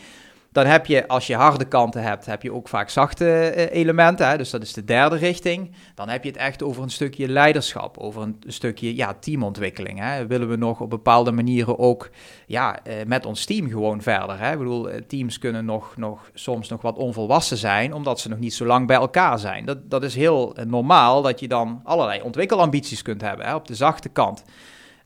Dan 0.53 0.67
heb 0.67 0.87
je, 0.87 1.09
als 1.09 1.27
je 1.27 1.35
harde 1.35 1.65
kanten 1.65 2.03
hebt, 2.03 2.27
heb 2.27 2.43
je 2.43 2.53
ook 2.53 2.69
vaak 2.69 2.89
zachte 2.89 3.53
uh, 3.57 3.81
elementen. 3.81 4.29
Hè? 4.29 4.37
Dus 4.37 4.51
dat 4.51 4.63
is 4.63 4.73
de 4.73 4.85
derde 4.85 5.17
richting. 5.17 5.71
Dan 5.95 6.09
heb 6.09 6.23
je 6.23 6.29
het 6.29 6.39
echt 6.39 6.63
over 6.63 6.83
een 6.83 6.91
stukje 6.91 7.29
leiderschap, 7.29 7.99
over 7.99 8.23
een, 8.23 8.43
stukje 8.47 8.97
ja, 8.97 9.15
teamontwikkeling. 9.21 9.99
Hè? 9.99 10.27
Willen 10.27 10.49
we 10.49 10.57
nog 10.57 10.81
op 10.81 10.91
bepaalde 10.91 11.33
manieren 11.33 11.79
ook 11.79 12.11
ja, 12.47 12.79
uh, 12.87 12.95
met 13.07 13.27
ons 13.27 13.45
team 13.45 13.69
gewoon 13.69 14.03
verder? 14.03 14.39
Hè? 14.39 14.53
Ik 14.53 14.59
bedoel, 14.59 14.91
uh, 14.91 15.01
teams 15.07 15.39
kunnen 15.39 15.65
nog, 15.65 15.97
nog, 15.97 16.31
soms 16.35 16.69
nog 16.69 16.83
wat 16.83 16.97
onvolwassen 16.97 17.57
zijn, 17.57 17.93
omdat 17.93 18.21
ze 18.21 18.29
nog 18.29 18.39
niet 18.39 18.55
zo 18.55 18.67
lang 18.67 18.87
bij 18.87 18.97
elkaar 18.97 19.39
zijn. 19.39 19.65
Dat, 19.65 19.91
dat 19.91 20.03
is 20.03 20.15
heel 20.15 20.57
normaal 20.67 21.23
dat 21.23 21.41
je 21.41 21.49
dan 21.49 21.81
allerlei 21.85 22.23
ontwikkelambities 22.23 23.03
kunt 23.03 23.21
hebben 23.21 23.47
hè? 23.47 23.55
op 23.55 23.67
de 23.67 23.75
zachte 23.75 24.09
kant. 24.09 24.45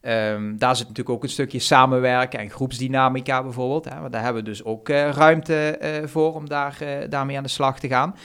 Um, 0.09 0.59
daar 0.59 0.77
zit 0.77 0.89
natuurlijk 0.89 1.17
ook 1.17 1.23
een 1.23 1.29
stukje 1.29 1.59
samenwerken 1.59 2.39
en 2.39 2.51
groepsdynamica 2.51 3.43
bijvoorbeeld. 3.43 3.85
Hè, 3.85 4.09
daar 4.11 4.23
hebben 4.23 4.43
we 4.43 4.49
dus 4.49 4.65
ook 4.65 4.89
uh, 4.89 5.11
ruimte 5.11 5.79
uh, 5.83 6.09
voor 6.09 6.35
om 6.35 6.49
daar, 6.49 6.79
uh, 6.83 6.89
daarmee 7.09 7.37
aan 7.37 7.43
de 7.43 7.49
slag 7.49 7.81
te 7.81 7.89
gaan. 7.89 8.17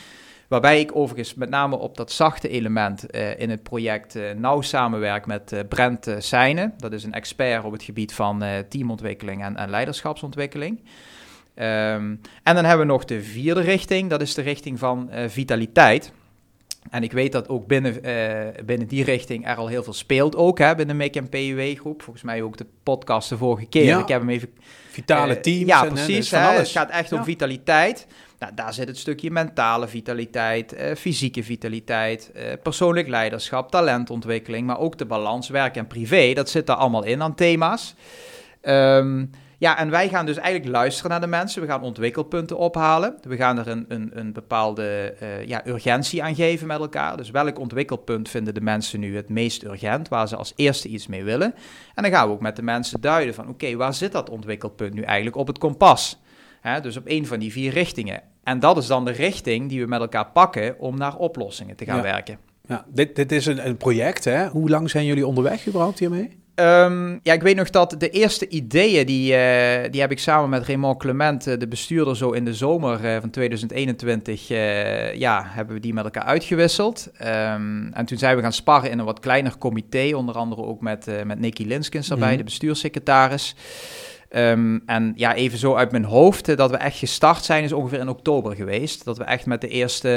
Waarbij 0.48 0.80
ik 0.80 0.96
overigens 0.96 1.34
met 1.34 1.50
name 1.50 1.76
op 1.76 1.98
dat 1.98 2.12
zachte 2.12 2.50
element 2.50 3.06
in 3.38 3.50
het 3.50 3.64
project 3.64 4.18
nauw 4.36 4.62
samenwerk 4.62 5.26
met 5.26 5.64
Brent 5.70 6.16
Seijnen. 6.18 6.74
Dat 6.78 6.92
is 6.92 7.04
een 7.04 7.14
expert 7.14 7.64
op 7.64 7.72
het 7.72 7.84
gebied 7.84 8.14
van 8.14 8.44
teamontwikkeling 8.70 9.44
en, 9.44 9.56
en 9.56 9.70
leiderschapsontwikkeling. 9.70 10.80
Um, 10.80 12.22
en 12.44 12.56
dan 12.56 12.66
hebben 12.66 12.86
we 12.88 12.92
nog 12.92 13.06
de 13.06 13.22
vierde 13.22 13.62
richting, 13.62 14.10
dat 14.10 14.22
is 14.22 14.34
de 14.34 14.42
richting 14.42 14.80
van 14.80 15.10
vitaliteit. 15.28 16.14
En 16.90 17.04
ik 17.04 17.12
weet 17.12 17.32
dat 17.32 17.50
ook 17.50 17.68
binnen, 17.68 18.06
uh, 18.06 18.64
binnen 18.66 18.88
die 18.88 19.04
richting 19.04 19.48
er 19.48 19.56
al 19.56 19.68
heel 19.68 19.84
veel 19.84 19.94
speelt 19.94 20.36
ook, 20.36 20.60
hè, 20.60 20.76
binnen 20.76 20.98
de 20.98 21.04
MIC 21.04 21.30
PUW 21.30 21.80
groep. 21.80 22.02
Volgens 22.02 22.26
mij 22.26 22.42
ook 22.42 22.58
de 22.58 22.66
podcast 22.84 23.30
de 23.30 23.38
vorige 23.38 23.66
keer. 23.66 23.84
Ja. 23.84 24.00
Ik 24.00 24.08
heb 24.08 24.20
hem 24.20 24.30
even... 24.30 24.50
Vitale 24.90 25.36
uh, 25.36 25.42
teams. 25.42 25.68
Ja, 25.68 25.86
precies. 25.86 26.32
Hè, 26.32 26.38
het 26.38 26.68
gaat 26.68 26.90
echt 26.90 27.12
om 27.12 27.24
vitaliteit. 27.24 28.08
Nou, 28.40 28.54
daar 28.56 28.74
zit 28.74 28.88
het 28.88 28.98
stukje 28.98 29.32
mentale 29.32 29.88
vitaliteit, 29.88 30.74
uh, 30.74 30.96
fysieke 30.96 31.44
vitaliteit, 31.44 32.32
persoonlijk 32.64 33.08
leiderschap, 33.08 33.72
talentontwikkeling, 33.72 34.68
maar 34.68 34.80
ook 34.80 34.98
de 34.98 35.06
balans 35.06 35.50
werk 35.50 35.76
en 35.76 35.88
privé. 35.88 36.34
Dat 36.34 36.50
zit 36.50 36.68
daar 36.68 36.76
allemaal 36.76 37.04
in 37.04 37.22
aan 37.22 37.36
thema's. 37.36 37.96
Um, 38.62 39.30
ja, 39.62 39.78
en 39.78 39.90
wij 39.90 40.10
gaan 40.10 40.26
dus 40.26 40.38
eigenlijk 40.38 40.72
luisteren 40.72 41.12
naar 41.12 41.22
de 41.22 41.28
mensen. 41.28 41.62
We 41.62 41.68
gaan 41.68 41.82
ontwikkelpunten 41.82 42.58
ophalen. 42.58 43.16
We 43.22 43.36
gaan 43.36 43.58
er 43.58 43.68
een, 43.68 43.86
een, 43.88 44.12
een 44.14 44.34
bepaalde 44.34 45.16
uh, 45.22 45.46
ja, 45.46 45.68
urgentie 45.68 46.24
aan 46.24 46.36
geven 46.36 46.68
met 46.68 46.80
elkaar. 46.80 47.18
Dus 47.18 47.32
welk 47.32 47.60
ontwikkelpunt 47.60 48.30
vinden 48.30 48.54
de 48.54 48.62
mensen 48.62 49.00
nu 49.00 49.16
het 49.16 49.30
meest 49.30 49.64
urgent, 49.64 50.08
waar 50.08 50.28
ze 50.28 50.36
als 50.36 50.54
eerste 50.56 50.88
iets 50.88 51.08
mee 51.08 51.24
willen? 51.24 51.54
En 51.96 52.04
dan 52.04 52.12
gaan 52.12 52.28
we 52.28 52.34
ook 52.34 52.42
met 52.42 52.56
de 52.56 52.62
mensen 52.62 53.02
duiden 53.02 53.34
van, 53.34 53.48
oké, 53.48 53.76
waar 53.76 53.94
zit 53.94 54.12
dat 54.12 54.30
ontwikkelpunt 54.30 54.94
nu 54.94 55.02
eigenlijk 55.02 55.36
op 55.36 55.48
het 55.48 55.58
kompas? 55.58 56.22
Hè, 56.62 56.82
dus 56.82 56.98
op 56.98 57.04
een 57.06 57.28
van 57.28 57.40
die 57.40 57.52
vier 57.52 57.72
richtingen. 57.72 58.22
En 58.44 58.60
dat 58.60 58.78
is 58.78 58.88
dan 58.88 59.06
de 59.06 59.12
richting 59.12 59.70
die 59.70 59.82
we 59.82 59.88
met 59.88 60.02
elkaar 60.02 60.28
pakken 60.28 60.80
om 60.80 60.98
naar 60.98 61.16
oplossingen 61.16 61.76
te 61.76 61.86
gaan 61.86 62.02
werken. 62.02 62.38
Ja, 62.68 62.86
dit, 62.88 63.16
dit 63.16 63.32
is 63.32 63.46
een, 63.46 63.68
een 63.68 63.78
project, 63.78 64.24
hè? 64.24 64.48
Hoe 64.48 64.70
lang 64.70 64.90
zijn 64.90 65.06
jullie 65.06 65.28
onderweg 65.28 65.68
überhaupt 65.68 66.00
hiermee? 66.00 66.41
Um, 66.56 67.20
ja, 67.24 67.34
ik 67.34 67.42
weet 67.42 67.56
nog 67.56 67.70
dat 67.70 67.96
de 67.98 68.10
eerste 68.10 68.48
ideeën, 68.48 69.06
die, 69.06 69.34
uh, 69.34 69.92
die 69.92 70.02
heb 70.02 70.12
ik 70.12 70.20
samen 70.20 70.50
met 70.50 70.66
Raymond 70.66 70.98
Clement, 70.98 71.48
uh, 71.48 71.58
de 71.58 71.68
bestuurder, 71.68 72.18
zo 72.18 72.32
in 72.32 72.46
de 72.46 72.54
zomer 72.54 73.06
uh, 73.06 73.18
van 73.20 73.30
2021, 73.30 74.48
ja, 75.18 75.44
hebben 75.46 75.76
we 75.76 75.82
die 75.82 75.94
met 75.94 76.04
elkaar 76.04 76.24
uitgewisseld. 76.24 77.10
Um, 77.22 77.94
en 77.94 78.06
toen 78.06 78.18
zijn 78.18 78.36
we 78.36 78.42
gaan 78.42 78.54
sparren 78.54 78.92
in 78.92 79.00
een 79.00 79.06
wat 79.06 79.20
kleiner 79.20 79.58
comité, 79.58 80.16
onder 80.16 80.36
andere 80.36 80.64
ook 80.64 80.82
met, 80.82 81.08
met 81.26 81.40
Nicky 81.40 81.64
Linskens 81.64 82.10
erbij, 82.10 82.24
mm 82.24 82.30
-hmm. 82.30 82.38
de 82.38 82.44
bestuurssecretaris. 82.50 83.56
Um, 84.36 84.82
en 84.86 85.14
ja, 85.16 85.34
even 85.36 85.58
zo 85.58 85.76
uit 85.76 85.92
mijn 85.92 86.04
hoofd, 86.04 86.50
uh, 86.50 86.58
dat 86.58 86.72
we 86.72 86.78
echt 86.78 86.98
gestart 86.98 87.44
zijn, 87.44 87.64
is 87.64 87.74
ongeveer 87.74 88.00
in 88.00 88.10
oktober 88.10 88.56
geweest. 88.56 89.06
Dat 89.06 89.18
we 89.18 89.24
echt 89.24 89.46
met 89.46 89.62
de 89.62 89.68
eerste, 89.68 90.10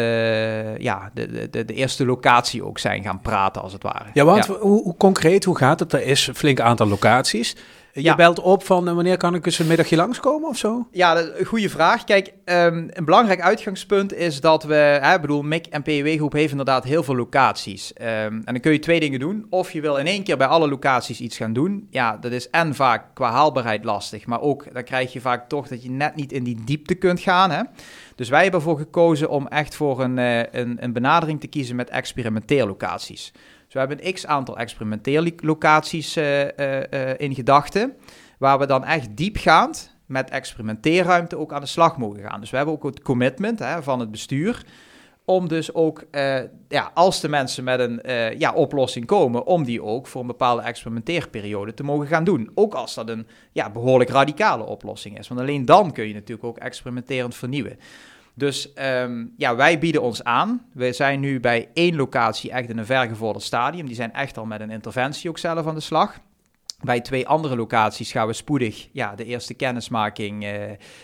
ja, 0.78 1.10
de, 1.14 1.50
de, 1.50 1.64
de 1.64 1.74
eerste 1.74 2.06
locatie 2.06 2.64
ook 2.64 2.78
zijn 2.78 3.02
gaan 3.02 3.20
praten, 3.20 3.62
als 3.62 3.72
het 3.72 3.82
ware. 3.82 4.04
Ja, 4.12 4.24
want 4.24 4.46
ja. 4.46 4.54
Hoe, 4.58 4.82
hoe, 4.82 4.96
concreet, 4.96 5.44
hoe 5.44 5.56
gaat 5.56 5.80
het? 5.80 5.92
Er 5.92 6.02
is 6.02 6.26
een 6.26 6.34
flink 6.34 6.60
aantal 6.60 6.86
locaties. 6.86 7.56
Je 7.94 8.02
ja. 8.02 8.14
belt 8.14 8.40
op 8.40 8.64
van 8.64 8.88
uh, 8.88 8.94
wanneer 8.94 9.16
kan 9.16 9.34
ik 9.34 9.46
eens 9.46 9.58
een 9.58 9.66
middagje 9.66 9.96
langskomen 9.96 10.48
of 10.48 10.56
zo? 10.56 10.88
Ja, 10.90 11.14
dat, 11.14 11.38
een 11.38 11.44
goede 11.44 11.68
vraag. 11.68 12.04
Kijk, 12.04 12.32
um, 12.44 12.88
een 12.92 13.04
belangrijk 13.04 13.40
uitgangspunt 13.40 14.12
is 14.12 14.40
dat 14.40 14.64
we, 14.64 14.74
hè, 14.74 15.20
bedoel, 15.20 15.42
MIC 15.42 15.66
en 15.66 15.82
PEW 15.82 16.16
Groep 16.16 16.32
heeft 16.32 16.50
inderdaad 16.50 16.84
heel 16.84 17.02
veel 17.02 17.16
locaties. 17.16 17.92
Um, 18.00 18.06
en 18.06 18.42
dan 18.44 18.60
kun 18.60 18.72
je 18.72 18.78
twee 18.78 19.00
dingen 19.00 19.20
doen. 19.20 19.46
Of 19.50 19.72
je 19.72 19.80
wil 19.80 19.96
in 19.96 20.06
één 20.06 20.22
keer 20.22 20.36
bij 20.36 20.46
alle 20.46 20.68
locaties 20.68 21.20
iets 21.20 21.36
gaan 21.36 21.52
doen. 21.52 21.86
Ja, 21.90 22.16
dat 22.16 22.32
is 22.32 22.50
en 22.50 22.74
vaak 22.74 23.04
qua 23.14 23.30
haalbaarheid 23.30 23.84
lastig, 23.84 24.26
maar 24.26 24.40
ook 24.40 24.72
dan 24.72 24.84
krijg 24.84 25.12
je 25.12 25.20
vaak 25.20 25.48
toch 25.48 25.68
dat 25.68 25.82
je 25.82 25.90
net 25.90 26.16
niet 26.16 26.32
in 26.32 26.44
die 26.44 26.64
diepte 26.64 26.94
kunt 26.94 27.20
gaan. 27.20 27.50
Hè? 27.50 27.62
Dus 28.14 28.28
wij 28.28 28.42
hebben 28.42 28.60
ervoor 28.60 28.78
gekozen 28.78 29.28
om 29.28 29.46
echt 29.46 29.76
voor 29.76 30.00
een, 30.00 30.16
uh, 30.16 30.38
een, 30.38 30.76
een 30.80 30.92
benadering 30.92 31.40
te 31.40 31.46
kiezen 31.46 31.76
met 31.76 31.90
experimenteerlocaties. 31.90 33.32
We 33.74 33.80
hebben 33.80 34.06
een 34.06 34.12
x-aantal 34.12 34.58
experimenteerlocaties 34.58 36.16
uh, 36.16 36.40
uh, 36.42 36.48
uh, 36.50 37.10
in 37.16 37.34
gedachten, 37.34 37.96
waar 38.38 38.58
we 38.58 38.66
dan 38.66 38.84
echt 38.84 39.16
diepgaand 39.16 39.96
met 40.06 40.30
experimenteerruimte 40.30 41.38
ook 41.38 41.52
aan 41.52 41.60
de 41.60 41.66
slag 41.66 41.96
mogen 41.96 42.22
gaan. 42.22 42.40
Dus 42.40 42.50
we 42.50 42.56
hebben 42.56 42.74
ook 42.74 42.84
het 42.84 43.02
commitment 43.02 43.58
hè, 43.58 43.82
van 43.82 44.00
het 44.00 44.10
bestuur 44.10 44.64
om 45.26 45.48
dus 45.48 45.74
ook, 45.74 46.04
ja, 46.68 46.90
als 46.94 47.20
de 47.20 47.28
mensen 47.28 47.64
met 47.64 47.80
een 47.80 48.00
ja, 48.38 48.52
oplossing 48.52 49.06
komen, 49.06 49.46
om 49.46 49.64
die 49.64 49.82
ook 49.82 50.06
voor 50.06 50.20
een 50.20 50.26
bepaalde 50.26 50.62
experimenteerperiode 50.62 51.74
te 51.74 51.84
mogen 51.84 52.06
gaan 52.06 52.24
doen. 52.24 52.50
Ook 52.54 52.74
als 52.74 52.94
dat 52.94 53.08
een 53.08 53.26
ja, 53.52 53.70
behoorlijk 53.70 54.10
radicale 54.10 54.64
oplossing 54.64 55.18
is. 55.18 55.28
Want 55.28 55.40
alleen 55.40 55.64
dan 55.64 55.92
kun 55.92 56.08
je 56.08 56.14
natuurlijk 56.14 56.44
ook 56.44 56.58
experimenterend 56.58 57.34
vernieuwen. 57.34 57.78
Dus 58.34 58.72
um, 59.02 59.34
ja, 59.36 59.56
wij 59.56 59.78
bieden 59.78 60.02
ons 60.02 60.24
aan. 60.24 60.66
We 60.72 60.92
zijn 60.92 61.20
nu 61.20 61.40
bij 61.40 61.68
één 61.74 61.96
locatie 61.96 62.50
echt 62.50 62.68
in 62.68 62.78
een 62.78 62.86
vergevorderd 62.86 63.44
stadium. 63.44 63.86
Die 63.86 63.94
zijn 63.94 64.12
echt 64.12 64.38
al 64.38 64.44
met 64.44 64.60
een 64.60 64.70
interventie 64.70 65.30
ook 65.30 65.38
zelf 65.38 65.66
aan 65.66 65.74
de 65.74 65.80
slag. 65.80 66.18
Bij 66.80 67.00
twee 67.00 67.28
andere 67.28 67.56
locaties 67.56 68.12
gaan 68.12 68.26
we 68.26 68.32
spoedig 68.32 68.88
ja, 68.92 69.14
de 69.14 69.24
eerste 69.24 69.54
kennismaking 69.54 70.44
uh, 70.44 70.50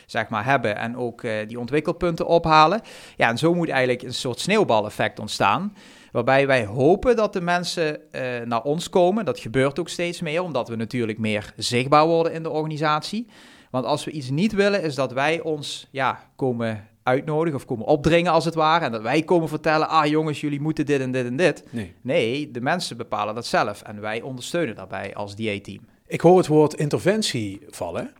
zeg 0.06 0.28
maar, 0.28 0.44
hebben 0.44 0.76
en 0.76 0.96
ook 0.96 1.22
uh, 1.22 1.32
die 1.46 1.58
ontwikkelpunten 1.58 2.26
ophalen. 2.26 2.80
Ja, 3.16 3.28
en 3.28 3.38
zo 3.38 3.54
moet 3.54 3.68
eigenlijk 3.68 4.02
een 4.02 4.14
soort 4.14 4.40
sneeuwbaleffect 4.40 5.18
ontstaan. 5.18 5.76
Waarbij 6.12 6.46
wij 6.46 6.64
hopen 6.64 7.16
dat 7.16 7.32
de 7.32 7.40
mensen 7.40 8.00
uh, 8.12 8.22
naar 8.44 8.62
ons 8.62 8.88
komen. 8.88 9.25
Dat 9.25 9.38
gebeurt 9.38 9.78
ook 9.78 9.88
steeds 9.88 10.20
meer, 10.20 10.42
omdat 10.42 10.68
we 10.68 10.76
natuurlijk 10.76 11.18
meer 11.18 11.52
zichtbaar 11.56 12.06
worden 12.06 12.32
in 12.32 12.42
de 12.42 12.50
organisatie. 12.50 13.26
Want 13.70 13.84
als 13.84 14.04
we 14.04 14.10
iets 14.10 14.30
niet 14.30 14.52
willen, 14.52 14.82
is 14.82 14.94
dat 14.94 15.12
wij 15.12 15.40
ons 15.40 15.88
ja, 15.90 16.20
komen 16.37 16.88
uitnodigen 17.02 17.59
of 17.59 17.64
komen 17.64 17.87
opdringen 17.87 18.33
als 18.33 18.45
het 18.45 18.54
ware. 18.54 18.85
En 18.85 18.92
dat 18.92 19.02
wij 19.02 19.23
komen 19.23 19.49
vertellen, 19.49 19.88
ah 19.88 20.07
jongens, 20.07 20.40
jullie 20.40 20.61
moeten 20.61 20.87
dit 20.87 21.00
en 21.00 21.12
dit 21.12 21.26
en 21.26 21.37
dit. 21.37 21.64
Nee, 21.71 21.95
nee 22.00 22.50
de 22.50 22.61
mensen 22.61 22.97
bepalen 22.97 23.35
dat 23.35 23.47
zelf. 23.47 23.83
En 23.83 24.00
wij 24.00 24.23
ondersteunen 24.23 24.75
daarbij 24.75 25.14
als 25.14 25.37
DA-team. 25.37 25.80
Ik 26.07 26.21
hoor 26.21 26.37
het 26.38 26.47
woord 26.47 26.75
interventie 26.75 27.61
vallen. 27.69 28.12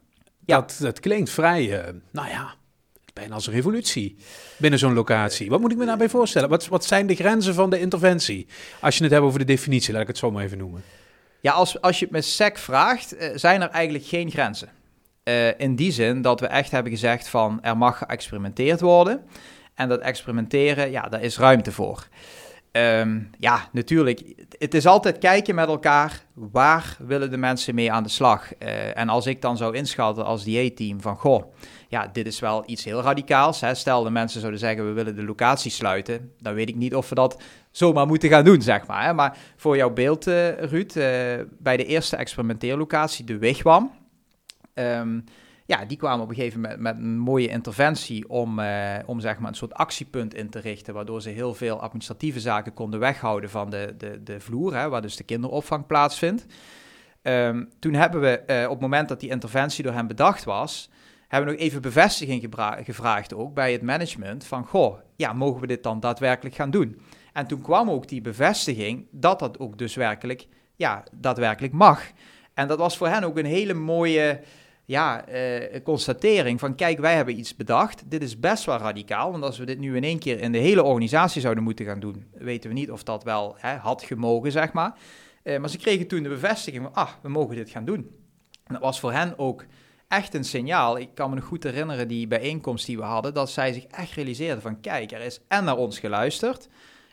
Ja. 0.45 0.57
Dat, 0.57 0.77
dat 0.81 1.01
klinkt 1.01 1.31
vrij, 1.31 1.87
uh, 1.87 1.93
nou 2.11 2.29
ja, 2.29 2.55
bijna 3.13 3.35
als 3.35 3.47
een 3.47 3.53
revolutie 3.53 4.17
binnen 4.57 4.79
zo'n 4.79 4.95
locatie. 4.95 5.49
Wat 5.49 5.61
moet 5.61 5.73
ik 5.73 5.77
me 5.77 5.85
daarbij 5.85 6.09
voorstellen? 6.09 6.49
Wat, 6.49 6.67
wat 6.67 6.85
zijn 6.85 7.07
de 7.07 7.15
grenzen 7.15 7.55
van 7.55 7.71
de 7.71 7.81
interventie? 7.81 8.47
Als 8.81 8.97
je 8.97 9.03
het 9.03 9.13
hebt 9.13 9.25
over 9.25 9.39
de 9.39 9.45
definitie, 9.45 9.93
laat 9.93 10.03
ik 10.03 10.09
het 10.09 10.19
zo 10.19 10.31
maar 10.31 10.45
even 10.45 10.59
noemen. 10.59 10.83
Ja, 11.41 11.53
als, 11.53 11.81
als 11.81 11.99
je 11.99 12.05
het 12.05 12.15
met 12.15 12.25
SEC 12.25 12.59
vraagt, 12.59 13.15
uh, 13.15 13.31
zijn 13.35 13.63
er 13.63 13.69
eigenlijk 13.69 14.05
geen 14.05 14.31
grenzen. 14.31 14.69
Uh, 15.25 15.59
in 15.61 15.77
die 15.77 15.93
zin 15.93 16.23
dat 16.23 16.41
we 16.41 16.47
echt 16.47 16.71
hebben 16.71 16.93
gezegd 16.93 17.29
van 17.29 17.63
er 17.63 17.77
mag 17.77 17.99
geëxperimenteerd 17.99 18.81
worden. 18.81 19.25
En 19.75 19.89
dat 19.89 20.01
experimenteren, 20.01 20.91
ja, 20.91 21.03
daar 21.03 21.23
is 21.23 21.39
ruimte 21.39 21.73
voor. 21.73 22.09
Um, 22.73 23.31
ja, 23.39 23.69
natuurlijk. 23.73 24.23
Het 24.59 24.75
is 24.75 24.87
altijd 24.87 25.19
kijken 25.19 25.55
met 25.55 25.69
elkaar. 25.69 26.25
Waar 26.35 26.97
willen 26.99 27.31
de 27.31 27.37
mensen 27.37 27.75
mee 27.75 27.93
aan 27.93 28.03
de 28.03 28.09
slag? 28.09 28.53
Uh, 28.59 28.99
en 28.99 29.09
als 29.09 29.27
ik 29.27 29.43
dan 29.43 29.57
zou 29.57 29.77
inschatten 29.77 30.25
als 30.25 30.45
DA-team 30.45 31.01
van... 31.01 31.17
Goh, 31.17 31.55
ja, 31.89 32.07
dit 32.13 32.27
is 32.27 32.41
wel 32.41 32.63
iets 32.67 32.85
heel 32.85 33.01
radicaals. 33.01 33.61
Hè? 33.61 33.75
Stel 33.75 34.03
de 34.03 34.11
mensen 34.11 34.41
zouden 34.41 34.61
zeggen, 34.61 34.87
we 34.87 34.93
willen 34.93 35.17
de 35.17 35.25
locatie 35.25 35.71
sluiten. 35.71 36.33
Dan 36.39 36.55
weet 36.55 36.69
ik 36.69 36.77
niet 36.77 36.95
of 36.95 37.09
we 37.09 37.15
dat 37.15 37.43
zomaar 37.71 38.07
moeten 38.07 38.29
gaan 38.29 38.45
doen, 38.45 38.63
zeg 38.63 38.87
maar. 38.87 39.05
Hè? 39.05 39.15
Maar 39.15 39.37
voor 39.57 39.77
jouw 39.77 39.91
beeld, 39.91 40.27
uh, 40.27 40.59
Ruud. 40.59 40.93
Bij 41.59 41.77
de 41.77 41.85
eerste 41.85 42.17
experimenteerlocatie, 42.17 43.25
de 43.25 43.39
Wigwam... 43.39 44.00
Um, 44.81 45.25
ja, 45.67 45.85
die 45.85 45.97
kwamen 45.97 46.23
op 46.23 46.29
een 46.29 46.35
gegeven 46.35 46.61
moment 46.61 46.81
met 46.81 46.97
een 46.97 47.19
mooie 47.19 47.49
interventie 47.49 48.29
om, 48.29 48.59
uh, 48.59 48.95
om 49.07 49.21
zeg 49.21 49.39
maar 49.39 49.49
een 49.49 49.55
soort 49.55 49.75
actiepunt 49.75 50.35
in 50.35 50.51
te 50.51 50.59
richten, 50.59 50.95
waardoor 50.95 51.23
ze 51.23 51.29
heel 51.29 51.55
veel 51.55 51.81
administratieve 51.81 52.41
zaken 52.41 52.75
konden 52.75 53.01
weghouden 53.01 53.51
van 53.51 53.71
de, 53.71 53.95
de, 53.99 54.23
de 54.23 54.41
vloer, 54.41 54.75
hè, 54.77 54.89
waar 54.89 55.03
dus 55.03 55.17
de 55.17 55.25
kinderopvang 55.25 55.87
plaatsvindt. 55.87 56.47
Um, 57.23 57.69
toen 57.79 57.95
hebben 57.95 58.21
we 58.21 58.43
uh, 58.47 58.65
op 58.65 58.71
het 58.71 58.81
moment 58.81 59.09
dat 59.09 59.21
die 59.21 59.31
interventie 59.31 59.85
door 59.85 59.93
hem 59.93 60.07
bedacht 60.07 60.45
was, 60.45 60.91
hebben 61.29 61.51
we 61.51 61.57
nog 61.57 61.67
even 61.67 61.83
bevestiging 61.83 62.49
gevraagd 62.85 63.35
ook 63.35 63.55
bij 63.55 63.73
het 63.73 63.83
management 63.83 64.45
van, 64.45 64.65
goh, 64.65 64.99
ja, 65.17 65.33
mogen 65.33 65.61
we 65.61 65.67
dit 65.67 65.83
dan 65.83 66.01
daadwerkelijk 66.01 66.55
gaan 66.55 66.71
doen? 66.71 67.01
En 67.33 67.47
toen 67.47 67.61
kwam 67.61 67.91
ook 67.91 68.09
die 68.09 68.21
bevestiging 68.21 69.07
dat 69.11 69.39
dat 69.39 69.59
ook 69.59 69.79
dus 69.79 69.95
werkelijk, 69.95 70.47
ja, 70.77 71.05
daadwerkelijk 71.13 71.73
mag. 71.73 72.03
En 72.55 72.69
dat 72.69 72.79
was 72.79 72.97
voor 72.97 73.09
hen 73.09 73.25
ook 73.25 73.39
een 73.39 73.45
hele 73.45 73.75
mooie 73.75 74.41
ja, 74.91 75.29
uh, 75.29 75.83
constatering 75.83 76.61
van 76.61 76.75
kijk, 76.75 76.99
wij 76.99 77.15
hebben 77.15 77.39
iets 77.39 77.57
bedacht. 77.57 78.11
Dit 78.11 78.23
is 78.23 78.41
best 78.41 78.65
wel 78.65 78.79
radicaal, 78.79 79.31
want 79.31 79.45
als 79.45 79.59
we 79.59 79.65
dit 79.65 79.79
nu 79.79 79.97
in 79.97 80.05
één 80.05 80.19
keer 80.19 80.41
in 80.41 80.53
de 80.53 80.59
hele 80.59 80.83
organisatie 80.83 81.41
zouden 81.41 81.65
moeten 81.65 81.85
gaan 81.85 82.01
doen, 82.01 82.25
weten 82.33 82.71
we 82.71 82.77
niet 82.77 82.91
of 82.91 83.03
dat 83.03 83.25
wel 83.25 83.55
hè, 83.59 83.77
had 83.77 84.03
gemogen, 84.03 84.53
zeg 84.53 84.73
maar. 84.73 84.99
Uh, 85.43 85.59
maar 85.59 85.71
ze 85.71 85.79
kregen 85.79 86.07
toen 86.07 86.23
de 86.23 86.29
bevestiging 86.29 86.83
van, 86.83 86.95
ah, 86.95 87.11
we 87.23 87.29
mogen 87.29 87.57
dit 87.57 87.71
gaan 87.71 87.85
doen. 87.85 88.11
En 88.67 88.75
dat 88.75 88.83
was 88.83 89.01
voor 89.01 89.13
hen 89.13 89.39
ook 89.39 89.65
echt 90.09 90.35
een 90.35 90.45
signaal. 90.45 90.99
Ik 90.99 91.15
kan 91.15 91.29
me 91.29 91.35
nog 91.35 91.45
goed 91.45 91.63
herinneren 91.63 92.09
die 92.09 92.27
bijeenkomst 92.27 92.87
die 92.87 92.97
we 92.97 93.03
hadden, 93.03 93.35
dat 93.35 93.51
zij 93.51 93.73
zich 93.73 93.85
echt 93.85 94.13
realiseerden 94.13 94.63
van 94.63 94.81
kijk, 94.81 95.13
er 95.13 95.21
is 95.21 95.41
en 95.49 95.65
naar 95.65 95.77
ons 95.77 95.99
geluisterd 95.99 96.69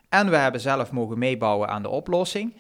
en 0.09 0.29
we 0.29 0.35
hebben 0.35 0.61
zelf 0.61 0.91
mogen 0.91 1.19
meebouwen 1.19 1.69
aan 1.69 1.81
de 1.81 1.89
oplossing. 1.89 2.55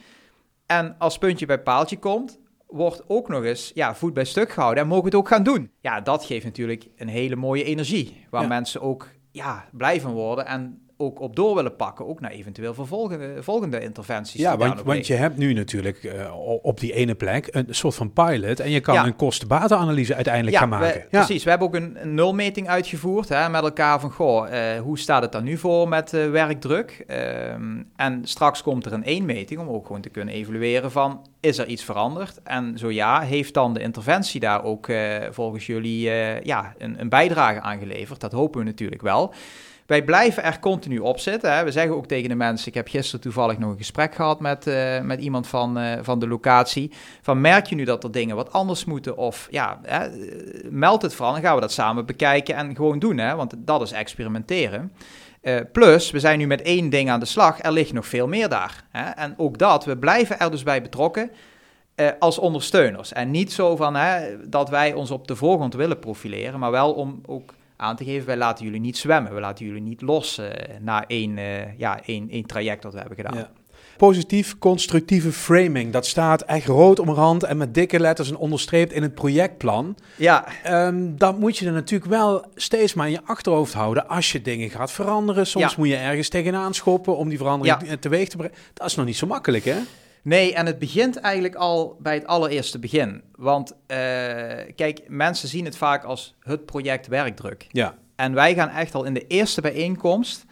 En 0.65 0.95
als 0.97 1.17
puntje 1.17 1.45
bij 1.45 1.59
paaltje 1.59 1.99
komt, 1.99 2.39
wordt 2.67 3.03
ook 3.07 3.27
nog 3.27 3.43
eens 3.43 3.71
ja, 3.73 3.95
voet 3.95 4.13
bij 4.13 4.25
stuk 4.25 4.51
gehouden 4.51 4.83
en 4.83 4.89
mogen 4.89 5.05
het 5.05 5.15
ook 5.15 5.27
gaan 5.27 5.43
doen. 5.43 5.71
Ja, 5.81 6.01
dat 6.01 6.25
geeft 6.25 6.45
natuurlijk 6.45 6.87
een 6.95 7.07
hele 7.07 7.35
mooie 7.35 7.63
energie, 7.63 8.25
waar 8.29 8.41
ja. 8.41 8.47
mensen 8.47 8.81
ook 8.81 9.07
ja, 9.31 9.65
blij 9.71 10.01
van 10.01 10.11
worden 10.13 10.45
en 10.45 10.86
ook 10.97 11.19
op 11.19 11.35
door 11.35 11.55
willen 11.55 11.75
pakken, 11.75 12.07
ook 12.07 12.19
naar 12.19 12.31
eventueel 12.31 12.73
vervolgende 12.73 13.43
volgende 13.43 13.79
interventies. 13.79 14.41
Ja, 14.41 14.57
want, 14.57 14.81
want 14.81 15.07
je 15.07 15.13
hebt 15.13 15.37
nu 15.37 15.53
natuurlijk 15.53 16.03
uh, 16.03 16.35
op 16.61 16.79
die 16.79 16.93
ene 16.93 17.15
plek 17.15 17.47
een 17.51 17.67
soort 17.69 17.95
van 17.95 18.13
pilot 18.13 18.59
en 18.59 18.71
je 18.71 18.79
kan 18.79 19.05
een 19.05 19.15
kosten-batenanalyse 19.15 20.15
uiteindelijk 20.15 20.57
gaan 20.57 20.69
maken. 20.69 21.05
ja, 21.09 21.25
precies. 21.25 21.43
We 21.43 21.49
hebben 21.49 21.67
ook 21.67 21.75
een, 21.75 21.97
een 22.01 22.13
nulmeting 22.13 22.67
uitgevoerd 22.67 23.29
hè, 23.29 23.49
met 23.49 23.63
elkaar 23.63 23.99
van, 23.99 24.11
goh, 24.11 24.51
uh, 24.51 24.79
hoe 24.79 24.99
staat 24.99 25.21
het 25.21 25.31
dan 25.31 25.43
nu 25.43 25.57
voor 25.57 25.87
met 25.87 26.13
uh, 26.13 26.29
werkdruk? 26.29 27.03
Ehm, 27.07 27.81
en 27.95 28.21
straks 28.23 28.61
komt 28.61 28.85
er 28.85 28.93
een 28.93 29.03
één-meting 29.03 29.59
om 29.59 29.67
ook 29.67 29.85
gewoon 29.85 30.01
te 30.01 30.09
kunnen 30.09 30.33
evalueren 30.33 30.91
van, 30.91 31.27
is 31.39 31.57
er 31.57 31.67
iets 31.67 31.83
veranderd? 31.83 32.39
En 32.43 32.77
zo 32.77 32.91
ja, 32.91 33.21
heeft 33.21 33.53
dan 33.53 33.73
de 33.73 33.79
interventie 33.79 34.39
daar 34.39 34.63
ook 34.63 34.91
volgens 35.31 35.65
jullie 35.65 36.01
ja, 36.43 36.73
een, 36.77 36.99
een 36.99 37.09
bijdrage 37.09 37.61
aan 37.61 37.79
geleverd? 37.79 38.19
Dat 38.19 38.31
hopen 38.31 38.59
we 38.59 38.65
natuurlijk 38.65 39.01
wel. 39.01 39.33
Wij 39.87 40.03
blijven 40.03 40.43
er 40.43 40.59
continu 40.59 40.99
op 40.99 41.19
zitten. 41.19 41.55
Hè. 41.55 41.63
We 41.63 41.71
zeggen 41.71 41.95
ook 41.95 42.05
tegen 42.05 42.29
de 42.29 42.35
mensen, 42.35 42.67
ik 42.67 42.73
heb 42.73 42.87
gisteren 42.87 43.21
toevallig 43.21 43.57
nog 43.57 43.71
een 43.71 43.77
gesprek 43.77 44.15
gehad 44.15 44.39
met, 44.39 44.67
uh, 44.67 45.01
met 45.01 45.19
iemand 45.19 45.47
van, 45.47 45.77
uh, 45.77 45.91
van 46.01 46.19
de 46.19 46.27
locatie. 46.27 46.91
Van 47.21 47.41
merk 47.41 47.65
je 47.65 47.75
nu 47.75 47.83
dat 47.83 48.03
er 48.03 48.11
dingen 48.11 48.35
wat 48.35 48.51
anders 48.51 48.85
moeten? 48.85 49.17
Of 49.17 49.47
ja, 49.51 49.79
hè, 49.83 50.07
meld 50.69 51.01
het 51.01 51.13
vooral, 51.13 51.33
dan 51.33 51.41
gaan 51.41 51.55
we 51.55 51.61
dat 51.61 51.71
samen 51.71 52.05
bekijken 52.05 52.55
en 52.55 52.75
gewoon 52.75 52.99
doen. 52.99 53.17
Hè, 53.17 53.35
want 53.35 53.53
dat 53.57 53.81
is 53.81 53.91
experimenteren. 53.91 54.91
Plus, 55.71 56.11
we 56.11 56.19
zijn 56.19 56.39
nu 56.39 56.47
met 56.47 56.61
één 56.61 56.89
ding 56.89 57.09
aan 57.09 57.19
de 57.19 57.25
slag. 57.25 57.63
Er 57.63 57.71
ligt 57.71 57.93
nog 57.93 58.07
veel 58.07 58.27
meer 58.27 58.49
daar. 58.49 58.83
Hè? 58.91 59.09
En 59.09 59.33
ook 59.37 59.57
dat, 59.57 59.85
we 59.85 59.97
blijven 59.97 60.39
er 60.39 60.51
dus 60.51 60.63
bij 60.63 60.81
betrokken. 60.81 61.31
Als 62.19 62.37
ondersteuners. 62.37 63.13
En 63.13 63.31
niet 63.31 63.53
zo 63.53 63.75
van 63.75 63.95
hè, 63.95 64.37
dat 64.49 64.69
wij 64.69 64.93
ons 64.93 65.11
op 65.11 65.27
de 65.27 65.35
voorgrond 65.35 65.73
willen 65.73 65.99
profileren, 65.99 66.59
maar 66.59 66.71
wel 66.71 66.93
om 66.93 67.21
ook 67.25 67.53
aan 67.77 67.95
te 67.95 68.03
geven. 68.03 68.25
Wij 68.25 68.37
laten 68.37 68.65
jullie 68.65 68.79
niet 68.79 68.97
zwemmen, 68.97 69.33
we 69.33 69.39
laten 69.39 69.65
jullie 69.65 69.81
niet 69.81 70.01
los 70.01 70.39
uh, 70.39 70.47
na 70.81 71.07
één, 71.07 71.37
uh, 71.37 71.77
ja, 71.77 72.01
één, 72.05 72.29
één 72.29 72.45
traject 72.45 72.81
dat 72.81 72.93
we 72.93 72.99
hebben 72.99 73.17
gedaan. 73.17 73.37
Ja. 73.37 73.49
Positief 73.97 74.57
constructieve 74.57 75.31
framing, 75.31 75.93
dat 75.93 76.05
staat 76.05 76.41
echt 76.41 76.67
rood 76.67 76.99
omrand 76.99 77.43
en 77.43 77.57
met 77.57 77.73
dikke 77.73 77.99
letters 77.99 78.29
en 78.29 78.37
onderstreept 78.37 78.91
in 78.91 79.01
het 79.01 79.13
projectplan. 79.13 79.97
Ja. 80.15 80.45
Um, 80.67 81.17
dat 81.17 81.39
moet 81.39 81.57
je 81.57 81.65
er 81.65 81.71
natuurlijk 81.71 82.11
wel 82.11 82.45
steeds 82.55 82.93
maar 82.93 83.05
in 83.05 83.11
je 83.11 83.21
achterhoofd 83.25 83.73
houden 83.73 84.07
als 84.07 84.31
je 84.31 84.41
dingen 84.41 84.69
gaat 84.69 84.91
veranderen. 84.91 85.47
Soms 85.47 85.75
moet 85.75 85.87
je 85.87 85.95
ergens 85.95 86.29
tegenaan 86.29 86.73
schoppen 86.73 87.17
om 87.17 87.29
die 87.29 87.37
verandering 87.37 87.89
ja. 87.89 87.97
teweeg 87.97 88.29
te 88.29 88.37
brengen. 88.37 88.55
Dat 88.73 88.87
is 88.87 88.95
nog 88.95 89.05
niet 89.05 89.17
zo 89.17 89.27
makkelijk, 89.27 89.65
hè? 89.65 89.77
Nee, 90.27 90.53
en 90.53 90.65
het 90.65 90.79
begint 90.79 91.19
eigenlijk 91.19 91.55
al 91.55 91.97
bij 91.99 92.13
het 92.13 92.27
allereerste 92.27 92.79
begin. 92.79 93.23
Want 93.35 93.71
uh, 93.71 93.77
kijk, 94.75 95.01
mensen 95.07 95.47
zien 95.47 95.65
het 95.65 95.77
vaak 95.77 96.03
als 96.03 96.35
het 96.39 96.65
project 96.65 97.07
werkdruk. 97.07 97.67
Ja. 97.69 97.95
En 98.15 98.33
wij 98.33 98.53
gaan 98.53 98.69
echt 98.69 98.95
al 98.95 99.03
in 99.03 99.13
de 99.13 99.27
eerste 99.27 99.61
bijeenkomst, 99.61 100.45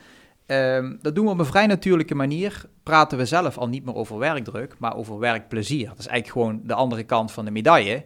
uh, 0.47 0.89
dat 1.01 1.15
doen 1.15 1.25
we 1.25 1.31
op 1.31 1.39
een 1.39 1.45
vrij 1.45 1.67
natuurlijke 1.67 2.15
manier, 2.15 2.65
praten 2.83 3.17
we 3.17 3.25
zelf 3.25 3.57
al 3.57 3.67
niet 3.67 3.85
meer 3.85 3.95
over 3.95 4.17
werkdruk, 4.17 4.75
maar 4.79 4.95
over 4.95 5.19
werkplezier. 5.19 5.87
Dat 5.87 5.99
is 5.99 6.07
eigenlijk 6.07 6.39
gewoon 6.39 6.61
de 6.67 6.73
andere 6.73 7.03
kant 7.03 7.31
van 7.31 7.45
de 7.45 7.51
medaille. 7.51 8.03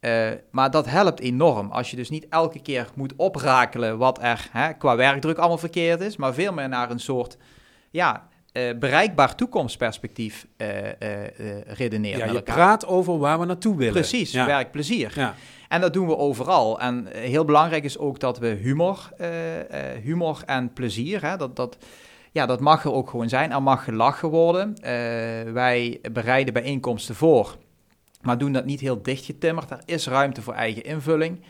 Uh, 0.00 0.28
maar 0.50 0.70
dat 0.70 0.86
helpt 0.86 1.20
enorm 1.20 1.70
als 1.70 1.90
je 1.90 1.96
dus 1.96 2.10
niet 2.10 2.26
elke 2.28 2.60
keer 2.60 2.88
moet 2.94 3.16
oprakelen 3.16 3.98
wat 3.98 4.18
er 4.22 4.48
hè, 4.52 4.72
qua 4.72 4.96
werkdruk 4.96 5.38
allemaal 5.38 5.58
verkeerd 5.58 6.00
is, 6.00 6.16
maar 6.16 6.34
veel 6.34 6.52
meer 6.52 6.68
naar 6.68 6.90
een 6.90 7.00
soort 7.00 7.36
ja, 7.90 8.28
uh, 8.56 8.78
bereikbaar 8.78 9.34
toekomstperspectief 9.34 10.46
uh, 10.56 10.68
redeneren. 11.66 12.26
Ja, 12.26 12.32
je 12.32 12.42
praat 12.42 12.86
over 12.86 13.18
waar 13.18 13.38
we 13.38 13.44
naartoe 13.44 13.76
willen. 13.76 13.92
Precies, 13.92 14.32
ja. 14.32 14.46
werkplezier. 14.46 15.12
Ja. 15.14 15.34
En 15.68 15.80
dat 15.80 15.92
doen 15.92 16.06
we 16.06 16.16
overal. 16.16 16.80
En 16.80 17.06
heel 17.12 17.44
belangrijk 17.44 17.84
is 17.84 17.98
ook 17.98 18.20
dat 18.20 18.38
we 18.38 18.46
humor, 18.46 19.10
humor 20.02 20.42
en 20.46 20.72
plezier, 20.72 21.22
hè, 21.22 21.36
dat, 21.36 21.56
dat, 21.56 21.76
ja, 22.32 22.46
dat 22.46 22.60
mag 22.60 22.84
er 22.84 22.92
ook 22.92 23.10
gewoon 23.10 23.28
zijn. 23.28 23.52
Er 23.52 23.62
mag 23.62 23.84
gelachen 23.84 24.28
worden. 24.28 24.76
wij 25.52 26.00
bereiden 26.12 26.54
bijeenkomsten 26.54 27.14
voor, 27.14 27.56
maar 28.22 28.38
doen 28.38 28.52
dat 28.52 28.64
niet 28.64 28.80
heel 28.80 29.02
dichtgetimmerd. 29.02 29.70
Er 29.70 29.80
is 29.84 30.06
ruimte 30.06 30.42
voor 30.42 30.54
eigen 30.54 30.84
invulling. 30.84 31.40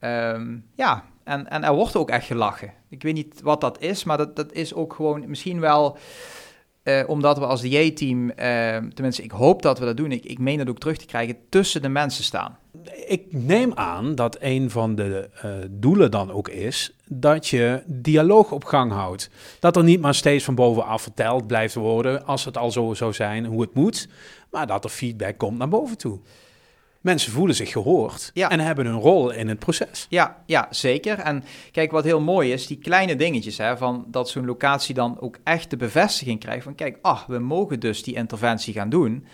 Um, 0.00 0.64
ja, 0.74 1.04
en, 1.24 1.48
en 1.48 1.64
er 1.64 1.74
wordt 1.74 1.96
ook 1.96 2.10
echt 2.10 2.26
gelachen. 2.26 2.72
Ik 2.88 3.02
weet 3.02 3.14
niet 3.14 3.40
wat 3.42 3.60
dat 3.60 3.80
is, 3.80 4.04
maar 4.04 4.16
dat, 4.16 4.36
dat 4.36 4.52
is 4.52 4.74
ook 4.74 4.94
gewoon 4.94 5.28
misschien 5.28 5.60
wel 5.60 5.98
uh, 6.84 7.02
omdat 7.06 7.38
we 7.38 7.46
als 7.46 7.60
DJ-team, 7.60 8.24
uh, 8.24 8.34
tenminste 8.94 9.22
ik 9.22 9.30
hoop 9.30 9.62
dat 9.62 9.78
we 9.78 9.84
dat 9.84 9.96
doen, 9.96 10.12
ik, 10.12 10.24
ik 10.24 10.38
meen 10.38 10.58
dat 10.58 10.68
ook 10.68 10.78
terug 10.78 10.96
te 10.96 11.06
krijgen, 11.06 11.36
tussen 11.48 11.82
de 11.82 11.88
mensen 11.88 12.24
staan. 12.24 12.58
Ik 13.06 13.22
neem 13.30 13.72
aan 13.74 14.14
dat 14.14 14.36
een 14.40 14.70
van 14.70 14.94
de 14.94 15.30
uh, 15.44 15.50
doelen 15.70 16.10
dan 16.10 16.32
ook 16.32 16.48
is 16.48 16.96
dat 17.06 17.48
je 17.48 17.82
dialoog 17.86 18.52
op 18.52 18.64
gang 18.64 18.92
houdt. 18.92 19.30
Dat 19.58 19.76
er 19.76 19.84
niet 19.84 20.00
maar 20.00 20.14
steeds 20.14 20.44
van 20.44 20.54
bovenaf 20.54 21.02
verteld 21.02 21.46
blijft 21.46 21.74
worden, 21.74 22.26
als 22.26 22.44
het 22.44 22.56
al 22.56 22.70
zo 22.70 22.94
zou 22.94 23.12
zijn, 23.12 23.44
hoe 23.44 23.60
het 23.60 23.74
moet, 23.74 24.08
maar 24.50 24.66
dat 24.66 24.84
er 24.84 24.90
feedback 24.90 25.38
komt 25.38 25.58
naar 25.58 25.68
boven 25.68 25.98
toe. 25.98 26.18
Mensen 27.00 27.32
voelen 27.32 27.56
zich 27.56 27.72
gehoord 27.72 28.30
ja. 28.34 28.50
en 28.50 28.60
hebben 28.60 28.86
een 28.86 29.00
rol 29.00 29.30
in 29.30 29.48
het 29.48 29.58
proces. 29.58 30.06
Ja, 30.08 30.42
ja, 30.46 30.66
zeker. 30.70 31.18
En 31.18 31.44
kijk, 31.72 31.90
wat 31.90 32.04
heel 32.04 32.20
mooi 32.20 32.52
is, 32.52 32.66
die 32.66 32.78
kleine 32.78 33.16
dingetjes, 33.16 33.58
hè, 33.58 33.76
van 33.76 34.04
dat 34.08 34.28
zo'n 34.28 34.44
locatie 34.44 34.94
dan 34.94 35.20
ook 35.20 35.38
echt 35.44 35.70
de 35.70 35.76
bevestiging 35.76 36.40
krijgt 36.40 36.64
van, 36.64 36.74
kijk, 36.74 36.98
ach, 37.02 37.26
we 37.26 37.38
mogen 37.38 37.80
dus 37.80 38.02
die 38.02 38.14
interventie 38.14 38.74
gaan 38.74 38.88
doen. 38.88 39.26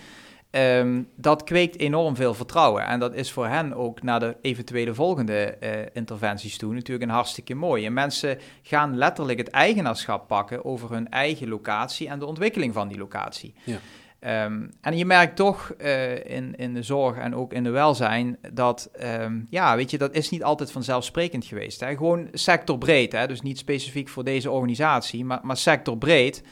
Um, 0.50 1.08
dat 1.16 1.44
kweekt 1.44 1.78
enorm 1.78 2.16
veel 2.16 2.34
vertrouwen. 2.34 2.86
En 2.86 3.00
dat 3.00 3.14
is 3.14 3.32
voor 3.32 3.46
hen 3.46 3.74
ook 3.74 4.02
naar 4.02 4.20
de 4.20 4.36
eventuele 4.42 4.94
volgende 4.94 5.56
uh, 5.60 5.70
interventies 5.92 6.56
toe 6.56 6.74
natuurlijk 6.74 7.08
een 7.08 7.14
hartstikke 7.14 7.54
mooi. 7.54 7.86
En 7.86 7.92
mensen 7.92 8.38
gaan 8.62 8.96
letterlijk 8.96 9.38
het 9.38 9.50
eigenaarschap 9.50 10.28
pakken 10.28 10.64
over 10.64 10.92
hun 10.92 11.08
eigen 11.08 11.48
locatie 11.48 12.08
en 12.08 12.18
de 12.18 12.26
ontwikkeling 12.26 12.74
van 12.74 12.88
die 12.88 12.98
locatie. 12.98 13.54
Ja. 13.64 13.78
Um, 14.20 14.70
en 14.80 14.96
je 14.96 15.04
merkt 15.04 15.36
toch 15.36 15.74
uh, 15.78 16.24
in, 16.24 16.56
in 16.56 16.74
de 16.74 16.82
zorg 16.82 17.16
en 17.16 17.34
ook 17.34 17.52
in 17.52 17.64
de 17.64 17.70
welzijn 17.70 18.38
dat, 18.52 18.90
um, 19.20 19.46
ja, 19.50 19.76
weet 19.76 19.90
je, 19.90 19.98
dat 19.98 20.14
is 20.14 20.30
niet 20.30 20.44
altijd 20.44 20.72
vanzelfsprekend 20.72 21.44
geweest. 21.44 21.80
Hè? 21.80 21.96
Gewoon 21.96 22.28
sectorbreed, 22.32 23.12
hè? 23.12 23.26
dus 23.26 23.40
niet 23.40 23.58
specifiek 23.58 24.08
voor 24.08 24.24
deze 24.24 24.50
organisatie, 24.50 25.24
maar, 25.24 25.40
maar 25.42 25.56
sectorbreed. 25.56 26.42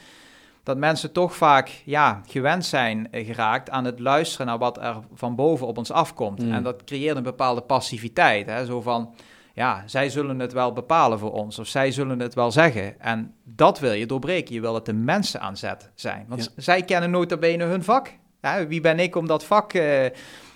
Dat 0.63 0.77
mensen 0.77 1.11
toch 1.11 1.35
vaak 1.35 1.81
ja, 1.85 2.21
gewend 2.27 2.65
zijn 2.65 3.07
uh, 3.11 3.25
geraakt 3.25 3.69
aan 3.69 3.85
het 3.85 3.99
luisteren 3.99 4.45
naar 4.45 4.57
wat 4.57 4.77
er 4.77 4.95
van 5.13 5.35
boven 5.35 5.67
op 5.67 5.77
ons 5.77 5.91
afkomt. 5.91 6.43
Mm. 6.43 6.51
En 6.51 6.63
dat 6.63 6.83
creëert 6.83 7.17
een 7.17 7.23
bepaalde 7.23 7.61
passiviteit. 7.61 8.45
Hè? 8.45 8.65
Zo 8.65 8.81
van, 8.81 9.13
ja, 9.55 9.83
zij 9.85 10.09
zullen 10.09 10.39
het 10.39 10.53
wel 10.53 10.73
bepalen 10.73 11.19
voor 11.19 11.31
ons, 11.31 11.59
of 11.59 11.67
zij 11.67 11.91
zullen 11.91 12.19
het 12.19 12.33
wel 12.33 12.51
zeggen. 12.51 12.99
En 12.99 13.33
dat 13.43 13.79
wil 13.79 13.91
je 13.91 14.05
doorbreken. 14.05 14.53
Je 14.53 14.61
wil 14.61 14.73
dat 14.73 14.85
de 14.85 14.93
mensen 14.93 15.41
aan 15.41 15.57
zet 15.57 15.91
zijn. 15.93 16.25
Want 16.27 16.53
zij 16.55 16.81
kennen 16.81 17.11
nota 17.11 17.37
bene 17.37 17.63
hun 17.63 17.83
vak. 17.83 18.13
wie 18.67 18.81
ben 18.81 18.99
ik 18.99 19.15
om 19.15 19.27
dat 19.27 19.45
vak 19.45 19.73
uh, 19.73 20.05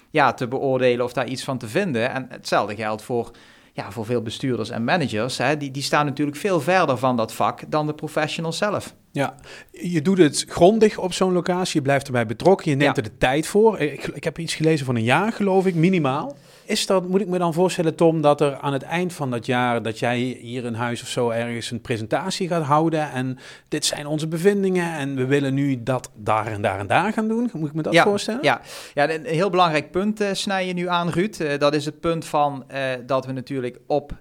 ja, 0.09 0.33
te 0.33 0.47
beoordelen 0.47 1.05
of 1.05 1.13
daar 1.13 1.27
iets 1.27 1.43
van 1.43 1.57
te 1.57 1.67
vinden? 1.67 2.11
En 2.11 2.25
hetzelfde 2.29 2.75
geldt 2.75 3.01
voor, 3.01 3.31
ja, 3.73 3.91
voor 3.91 4.05
veel 4.05 4.21
bestuurders 4.21 4.69
en 4.69 4.83
managers. 4.83 5.37
Hè. 5.37 5.57
Die, 5.57 5.71
die 5.71 5.83
staan 5.83 6.05
natuurlijk 6.05 6.37
veel 6.37 6.61
verder 6.61 6.97
van 6.97 7.15
dat 7.15 7.33
vak 7.33 7.61
dan 7.67 7.87
de 7.87 7.93
professionals 7.93 8.57
zelf. 8.57 8.95
Ja, 9.11 9.35
je 9.71 10.01
doet 10.01 10.17
het 10.17 10.45
grondig 10.47 10.97
op 10.97 11.13
zo'n 11.13 11.33
locatie. 11.33 11.75
Je 11.75 11.81
blijft 11.81 12.05
erbij 12.05 12.25
betrokken. 12.25 12.71
Je 12.71 12.77
neemt 12.77 12.97
er 12.97 13.03
de 13.03 13.17
tijd 13.17 13.47
voor. 13.47 13.79
Ik, 13.79 14.07
ik 14.07 14.23
heb 14.23 14.37
iets 14.37 14.55
gelezen 14.55 14.85
van 14.85 14.95
een 14.95 15.03
jaar, 15.03 15.31
geloof 15.31 15.65
ik, 15.65 15.75
minimaal. 15.75 16.37
Is 16.65 16.85
dat, 16.85 17.07
moet 17.07 17.21
ik 17.21 17.27
me 17.27 17.37
dan 17.37 17.53
voorstellen, 17.53 17.95
Tom, 17.95 18.21
dat 18.21 18.41
er 18.41 18.57
aan 18.57 18.73
het 18.73 18.83
eind 18.83 19.13
van 19.13 19.31
dat 19.31 19.45
jaar, 19.45 19.81
dat 19.81 19.99
jij 19.99 20.19
hier 20.19 20.65
in 20.65 20.73
huis 20.73 21.01
of 21.01 21.07
zo 21.07 21.29
ergens 21.29 21.71
een 21.71 21.81
presentatie 21.81 22.47
gaat 22.47 22.63
houden 22.63 23.11
en 23.11 23.37
dit 23.67 23.85
zijn 23.85 24.07
onze 24.07 24.27
bevindingen 24.27 24.93
en 24.93 25.15
we 25.15 25.25
willen 25.25 25.53
nu 25.53 25.83
dat 25.83 26.11
daar 26.15 26.47
en 26.47 26.61
daar 26.61 26.79
en 26.79 26.87
daar 26.87 27.13
gaan 27.13 27.27
doen? 27.27 27.49
Moet 27.53 27.69
ik 27.69 27.75
me 27.75 27.81
dat 27.81 27.97
voorstellen? 27.97 28.43
Ja, 28.43 28.61
ja, 28.93 29.09
een 29.09 29.25
heel 29.25 29.49
belangrijk 29.49 29.91
punt 29.91 30.21
uh, 30.21 30.27
snij 30.31 30.67
je 30.67 30.73
nu 30.73 30.87
aan, 30.87 31.09
Ruud. 31.09 31.39
Uh, 31.39 31.57
dat 31.57 31.73
is 31.73 31.85
het 31.85 31.99
punt 31.99 32.25
van 32.25 32.63
uh, 32.71 32.79
dat 33.05 33.25
we 33.25 33.31
natuurlijk 33.31 33.79
op 33.87 34.11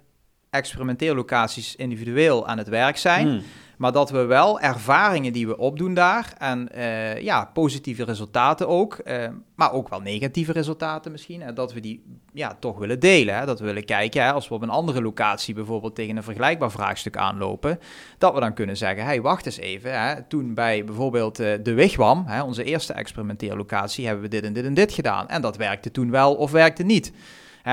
experimenteerlocaties 0.51 1.77
individueel 1.77 2.47
aan 2.47 2.59
het 2.59 2.69
werk 2.69 2.97
zijn. 2.97 3.29
Hmm. 3.29 3.43
Maar 3.79 3.93
dat 3.93 4.11
we 4.11 4.25
wel 4.25 4.61
ervaringen 4.61 5.33
die 5.33 5.47
we 5.47 5.59
opdoen 5.59 5.95
daar 5.95 6.35
en 6.39 6.69
uh, 6.77 7.21
ja, 7.21 7.51
positieve 7.53 8.05
resultaten 8.05 8.69
ook, 8.69 9.01
uh, 9.05 9.29
maar 9.55 9.73
ook 9.73 9.89
wel 9.89 10.01
negatieve 10.01 10.53
resultaten 10.53 11.13
misschien, 11.13 11.43
en 11.43 11.55
dat 11.55 11.73
we 11.73 11.81
die 11.81 12.03
ja, 12.33 12.57
toch 12.61 12.79
willen 12.79 13.01
delen. 13.01 13.39
Hè? 13.39 13.47
Dat 13.47 13.59
we 13.61 13.65
willen 13.65 13.85
kijken, 13.85 14.23
hè, 14.23 14.33
als 14.33 14.49
we 14.49 14.55
op 14.55 14.63
een 14.63 14.71
andere 14.71 15.03
locatie 15.03 15.55
bijvoorbeeld 15.55 15.95
tegen 15.95 16.17
een 16.17 16.23
vergelijkbaar 16.23 16.71
vraagstuk 16.71 17.17
aanlopen, 17.17 17.79
dat 18.19 18.35
we 18.35 18.41
dan 18.41 18.55
kunnen 18.55 18.77
zeggen, 18.77 19.05
hey, 19.05 19.21
wacht 19.21 19.47
eens 19.47 19.59
even, 19.59 20.01
hè? 20.01 20.23
toen 20.23 20.55
bij 20.55 20.85
bijvoorbeeld 20.85 21.41
uh, 21.41 21.53
de 21.63 21.75
Wigwam, 21.75 22.25
hè, 22.27 22.43
onze 22.43 22.65
eerste 22.65 22.93
experimenteerlocatie, 22.93 24.07
hebben 24.07 24.23
we 24.25 24.31
dit 24.31 24.45
en 24.45 24.53
dit 24.53 24.65
en 24.65 24.75
dit 24.75 24.93
gedaan. 24.93 25.29
En 25.29 25.43
dat 25.43 25.57
werkte 25.57 25.91
toen 25.91 26.11
wel 26.11 26.35
of 26.35 26.51
werkte 26.51 26.83
niet 26.83 27.13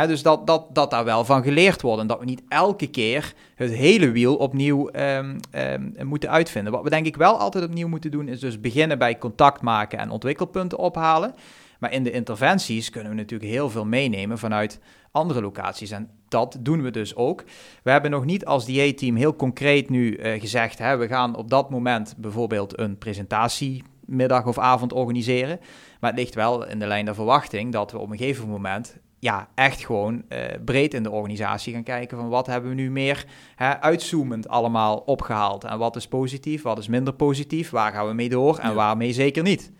dus 0.03 0.21
dat, 0.21 0.47
dat, 0.47 0.75
dat 0.75 0.89
daar 0.89 1.05
wel 1.05 1.25
van 1.25 1.43
geleerd 1.43 1.81
wordt 1.81 2.01
en 2.01 2.07
dat 2.07 2.19
we 2.19 2.25
niet 2.25 2.43
elke 2.47 2.87
keer 2.87 3.33
het 3.55 3.73
hele 3.73 4.11
wiel 4.11 4.35
opnieuw 4.35 4.89
um, 4.95 5.39
um, 5.55 5.93
moeten 6.03 6.29
uitvinden. 6.29 6.73
Wat 6.73 6.83
we 6.83 6.89
denk 6.89 7.05
ik 7.05 7.15
wel 7.15 7.37
altijd 7.37 7.63
opnieuw 7.63 7.87
moeten 7.87 8.11
doen, 8.11 8.27
is 8.27 8.39
dus 8.39 8.59
beginnen 8.59 8.97
bij 8.97 9.17
contact 9.17 9.61
maken 9.61 9.99
en 9.99 10.09
ontwikkelpunten 10.09 10.77
ophalen. 10.77 11.35
Maar 11.79 11.91
in 11.93 12.03
de 12.03 12.11
interventies 12.11 12.89
kunnen 12.89 13.11
we 13.11 13.17
natuurlijk 13.17 13.51
heel 13.51 13.69
veel 13.69 13.85
meenemen 13.85 14.37
vanuit 14.37 14.79
andere 15.11 15.41
locaties. 15.41 15.91
En 15.91 16.09
dat 16.27 16.57
doen 16.59 16.81
we 16.81 16.91
dus 16.91 17.15
ook. 17.15 17.43
We 17.83 17.91
hebben 17.91 18.11
nog 18.11 18.25
niet 18.25 18.45
als 18.45 18.65
dieetteam 18.65 19.15
heel 19.15 19.35
concreet 19.35 19.89
nu 19.89 20.17
uh, 20.17 20.39
gezegd, 20.39 20.77
hè, 20.77 20.97
we 20.97 21.07
gaan 21.07 21.35
op 21.35 21.49
dat 21.49 21.69
moment 21.69 22.15
bijvoorbeeld 22.17 22.79
een 22.79 22.97
presentatiemiddag 22.97 24.45
of 24.45 24.57
avond 24.57 24.93
organiseren. 24.93 25.59
Maar 25.99 26.09
het 26.09 26.19
ligt 26.19 26.35
wel 26.35 26.67
in 26.67 26.79
de 26.79 26.87
lijn 26.87 27.05
der 27.05 27.15
verwachting 27.15 27.71
dat 27.71 27.91
we 27.91 27.97
op 27.97 28.11
een 28.11 28.17
gegeven 28.17 28.47
moment 28.47 28.97
ja, 29.19 29.47
echt 29.55 29.85
gewoon 29.85 30.23
uh, 30.29 30.39
breed 30.65 30.93
in 30.93 31.03
de 31.03 31.11
organisatie 31.11 31.73
gaan 31.73 31.83
kijken 31.83 32.17
van 32.17 32.29
wat 32.29 32.47
hebben 32.47 32.69
we 32.69 32.75
nu 32.75 32.91
meer 32.91 33.25
hè, 33.55 33.81
uitzoomend 33.81 34.47
allemaal 34.47 34.97
opgehaald. 34.97 35.63
En 35.63 35.77
wat 35.77 35.95
is 35.95 36.07
positief, 36.07 36.61
wat 36.61 36.77
is 36.77 36.87
minder 36.87 37.13
positief, 37.13 37.69
waar 37.69 37.91
gaan 37.91 38.07
we 38.07 38.13
mee 38.13 38.29
door 38.29 38.57
en 38.57 38.75
waarmee 38.75 39.13
zeker 39.13 39.43
niet. 39.43 39.71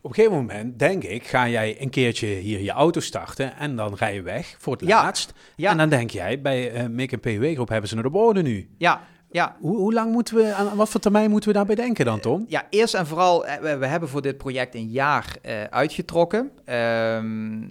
Op 0.00 0.12
een 0.12 0.16
gegeven 0.16 0.38
moment, 0.38 0.78
denk 0.78 1.04
ik, 1.04 1.26
ga 1.26 1.48
jij 1.48 1.76
een 1.80 1.90
keertje 1.90 2.26
hier 2.26 2.60
je 2.60 2.70
auto 2.70 3.00
starten 3.00 3.56
en 3.56 3.76
dan 3.76 3.94
rij 3.94 4.14
je 4.14 4.22
weg 4.22 4.56
voor 4.58 4.72
het 4.72 4.82
laatst. 4.82 5.32
Ja. 5.56 5.70
En 5.70 5.76
dan 5.76 5.88
denk 5.88 6.10
jij, 6.10 6.40
bij 6.40 6.82
uh, 6.82 6.88
Make 6.88 7.16
PW 7.16 7.44
Groep 7.44 7.68
hebben 7.68 7.88
ze 7.88 7.96
het 7.96 8.06
op 8.06 8.14
orde 8.14 8.42
nu. 8.42 8.68
Ja, 8.78 9.00
ja. 9.36 9.56
Hoe, 9.60 9.76
hoe, 9.76 9.92
lang 9.92 10.12
moeten 10.12 10.36
we, 10.36 10.54
aan 10.54 10.76
wat 10.76 10.88
voor 10.88 11.00
termijn 11.00 11.30
moeten 11.30 11.48
we 11.48 11.54
daarbij 11.54 11.74
denken 11.74 12.04
dan, 12.04 12.20
Tom? 12.20 12.44
Ja, 12.48 12.66
eerst 12.70 12.94
en 12.94 13.06
vooral, 13.06 13.46
eh, 13.46 13.60
we, 13.60 13.76
we 13.76 13.86
hebben 13.86 14.08
voor 14.08 14.22
dit 14.22 14.38
project 14.38 14.74
een 14.74 14.88
jaar 14.88 15.36
uh, 15.46 15.64
uitgetrokken. 15.64 16.40
Um, 16.40 17.70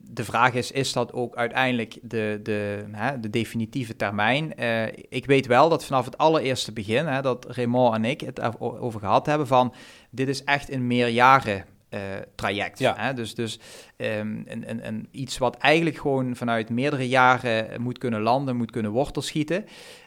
de 0.00 0.24
vraag 0.24 0.54
is, 0.54 0.70
is 0.70 0.92
dat 0.92 1.12
ook 1.12 1.36
uiteindelijk 1.36 1.98
de, 2.02 2.40
de, 2.42 2.84
hè, 2.90 3.20
de 3.20 3.30
definitieve 3.30 3.96
termijn? 3.96 4.52
Uh, 4.60 4.86
ik 5.08 5.26
weet 5.26 5.46
wel 5.46 5.68
dat 5.68 5.84
vanaf 5.84 6.04
het 6.04 6.18
allereerste 6.18 6.72
begin, 6.72 7.06
hè, 7.06 7.22
dat 7.22 7.46
Raymond 7.48 7.94
en 7.94 8.04
ik 8.04 8.20
het 8.20 8.60
over 8.60 9.00
gehad 9.00 9.26
hebben 9.26 9.46
van, 9.46 9.74
dit 10.10 10.28
is 10.28 10.44
echt 10.44 10.72
een 10.72 10.86
meerjaren 10.86 11.64
uh, 11.94 12.00
traject. 12.34 12.78
Ja. 12.78 12.94
Hè? 12.98 13.14
Dus, 13.14 13.34
dus 13.34 13.58
um, 13.96 14.44
een, 14.46 14.70
een, 14.70 14.86
een, 14.86 15.08
iets 15.10 15.38
wat 15.38 15.56
eigenlijk 15.56 15.96
gewoon 15.96 16.36
vanuit 16.36 16.70
meerdere 16.70 17.08
jaren 17.08 17.82
moet 17.82 17.98
kunnen 17.98 18.20
landen, 18.20 18.56
moet 18.56 18.70
kunnen 18.70 18.90
wortelschieten. 18.90 19.64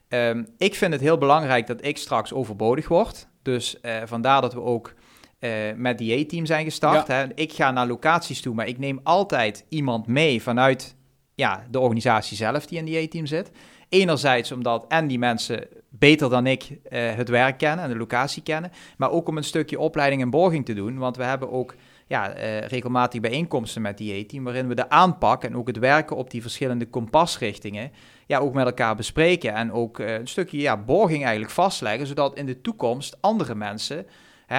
Um, 0.09 0.47
ik 0.57 0.75
vind 0.75 0.93
het 0.93 1.01
heel 1.01 1.17
belangrijk 1.17 1.67
dat 1.67 1.85
ik 1.85 1.97
straks 1.97 2.33
overbodig 2.33 2.87
word. 2.87 3.27
Dus 3.41 3.77
uh, 3.81 3.97
vandaar 4.05 4.41
dat 4.41 4.53
we 4.53 4.61
ook 4.61 4.93
uh, 5.39 5.51
met 5.75 5.97
die 5.97 6.13
E-team 6.13 6.45
zijn 6.45 6.65
gestart. 6.65 7.07
Hè? 7.07 7.33
Ik 7.33 7.53
ga 7.53 7.71
naar 7.71 7.87
locaties 7.87 8.41
toe, 8.41 8.55
maar 8.55 8.67
ik 8.67 8.77
neem 8.77 8.99
altijd 9.03 9.65
iemand 9.69 10.07
mee 10.07 10.41
vanuit 10.41 10.95
ja, 11.35 11.65
de 11.69 11.79
organisatie 11.79 12.37
zelf 12.37 12.65
die 12.65 12.77
in 12.77 12.85
die 12.85 12.97
E-team 12.97 13.25
zit. 13.25 13.51
Enerzijds 13.89 14.51
omdat 14.51 14.85
en 14.87 15.07
die 15.07 15.19
mensen 15.19 15.67
beter 15.89 16.29
dan 16.29 16.47
ik 16.47 16.69
uh, 16.69 16.77
het 16.89 17.29
werk 17.29 17.57
kennen 17.57 17.85
en 17.85 17.91
de 17.91 17.97
locatie 17.97 18.43
kennen, 18.43 18.71
maar 18.97 19.11
ook 19.11 19.27
om 19.27 19.37
een 19.37 19.43
stukje 19.43 19.79
opleiding 19.79 20.21
en 20.21 20.29
borging 20.29 20.65
te 20.65 20.73
doen. 20.73 20.97
Want 20.97 21.17
we 21.17 21.23
hebben 21.23 21.51
ook 21.51 21.75
ja, 22.07 22.37
uh, 22.37 22.59
regelmatig 22.59 23.21
bijeenkomsten 23.21 23.81
met 23.81 23.97
die 23.97 24.13
E-team, 24.13 24.43
waarin 24.43 24.67
we 24.67 24.75
de 24.75 24.89
aanpak 24.89 25.43
en 25.43 25.55
ook 25.55 25.67
het 25.67 25.77
werken 25.77 26.15
op 26.15 26.29
die 26.29 26.41
verschillende 26.41 26.87
kompasrichtingen 26.87 27.91
ja, 28.25 28.37
ook 28.37 28.53
met 28.53 28.65
elkaar 28.65 28.95
bespreken 28.95 29.53
en 29.53 29.71
ook 29.71 29.99
uh, 29.99 30.13
een 30.13 30.27
stukje 30.27 30.57
ja, 30.57 30.77
borging 30.77 31.23
eigenlijk 31.23 31.53
vastleggen, 31.53 32.07
zodat 32.07 32.37
in 32.37 32.45
de 32.45 32.61
toekomst 32.61 33.17
andere 33.21 33.55
mensen, 33.55 34.05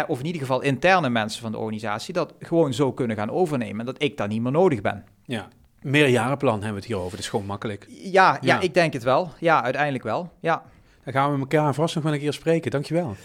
of 0.06 0.18
in 0.18 0.26
ieder 0.26 0.40
geval 0.40 0.60
interne 0.60 1.08
mensen 1.08 1.42
van 1.42 1.52
de 1.52 1.58
organisatie, 1.58 2.14
dat 2.14 2.34
gewoon 2.38 2.74
zo 2.74 2.92
kunnen 2.92 3.16
gaan 3.16 3.30
overnemen 3.30 3.80
en 3.80 3.86
dat 3.86 4.02
ik 4.02 4.16
daar 4.16 4.28
niet 4.28 4.42
meer 4.42 4.52
nodig 4.52 4.80
ben. 4.80 5.04
Ja, 5.24 5.48
meerjarenplan 5.82 6.52
hebben 6.52 6.70
we 6.70 6.78
het 6.78 6.86
hier 6.86 6.96
over, 6.96 7.10
dat 7.10 7.20
is 7.20 7.28
gewoon 7.28 7.46
makkelijk. 7.46 7.86
Ja, 7.88 8.02
ja, 8.12 8.38
ja, 8.40 8.60
ik 8.60 8.74
denk 8.74 8.92
het 8.92 9.02
wel. 9.02 9.32
Ja, 9.38 9.62
uiteindelijk 9.62 10.04
wel, 10.04 10.32
ja. 10.40 10.62
Dan 11.04 11.12
gaan 11.12 11.32
we 11.32 11.38
elkaar 11.38 11.74
vast 11.74 11.94
nog 11.94 12.04
wel 12.04 12.12
een 12.12 12.18
keer 12.18 12.32
spreken, 12.32 12.70
dankjewel. 12.70 13.16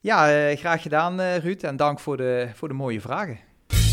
Ja, 0.00 0.48
uh, 0.50 0.56
graag 0.56 0.82
gedaan 0.82 1.20
uh, 1.20 1.36
Ruud 1.36 1.62
en 1.62 1.76
dank 1.76 2.00
voor 2.00 2.16
de, 2.16 2.48
voor 2.54 2.68
de 2.68 2.74
mooie 2.74 3.00
vragen. 3.00 3.38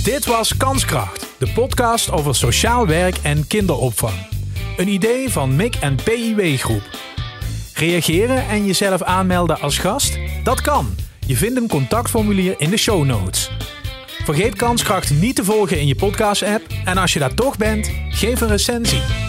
Dit 0.04 0.26
was 0.26 0.58
Kanskracht, 0.58 1.28
de 1.40 1.52
podcast 1.54 2.12
over 2.12 2.36
sociaal 2.36 2.88
werk 2.88 3.18
en 3.18 3.48
kinderopvang. 3.48 4.28
Een 4.78 4.88
idee 4.88 5.30
van 5.30 5.56
MIC 5.56 5.76
en 5.76 5.96
PIW 5.96 6.58
Groep. 6.58 6.84
Reageren 7.74 8.48
en 8.48 8.66
jezelf 8.66 9.04
aanmelden 9.04 9.60
als 9.60 9.78
gast? 9.78 10.20
Dat 10.44 10.62
kan. 10.62 10.96
Je 11.28 11.36
vindt 11.36 11.58
een 11.58 11.68
contactformulier 11.68 12.56
in 12.58 12.70
de 12.70 12.78
show 12.78 13.06
notes. 13.06 13.52
Vergeet 14.24 14.56
Kanskracht 14.56 15.10
niet 15.10 15.36
te 15.36 15.44
volgen 15.44 15.80
in 15.80 15.88
je 15.88 15.96
podcast-app 15.96 16.66
en 16.86 16.98
als 16.98 17.14
je 17.14 17.20
daar 17.20 17.34
toch 17.34 17.58
bent, 17.58 17.92
geef 18.10 18.42
een 18.42 18.48
recensie. 18.48 19.29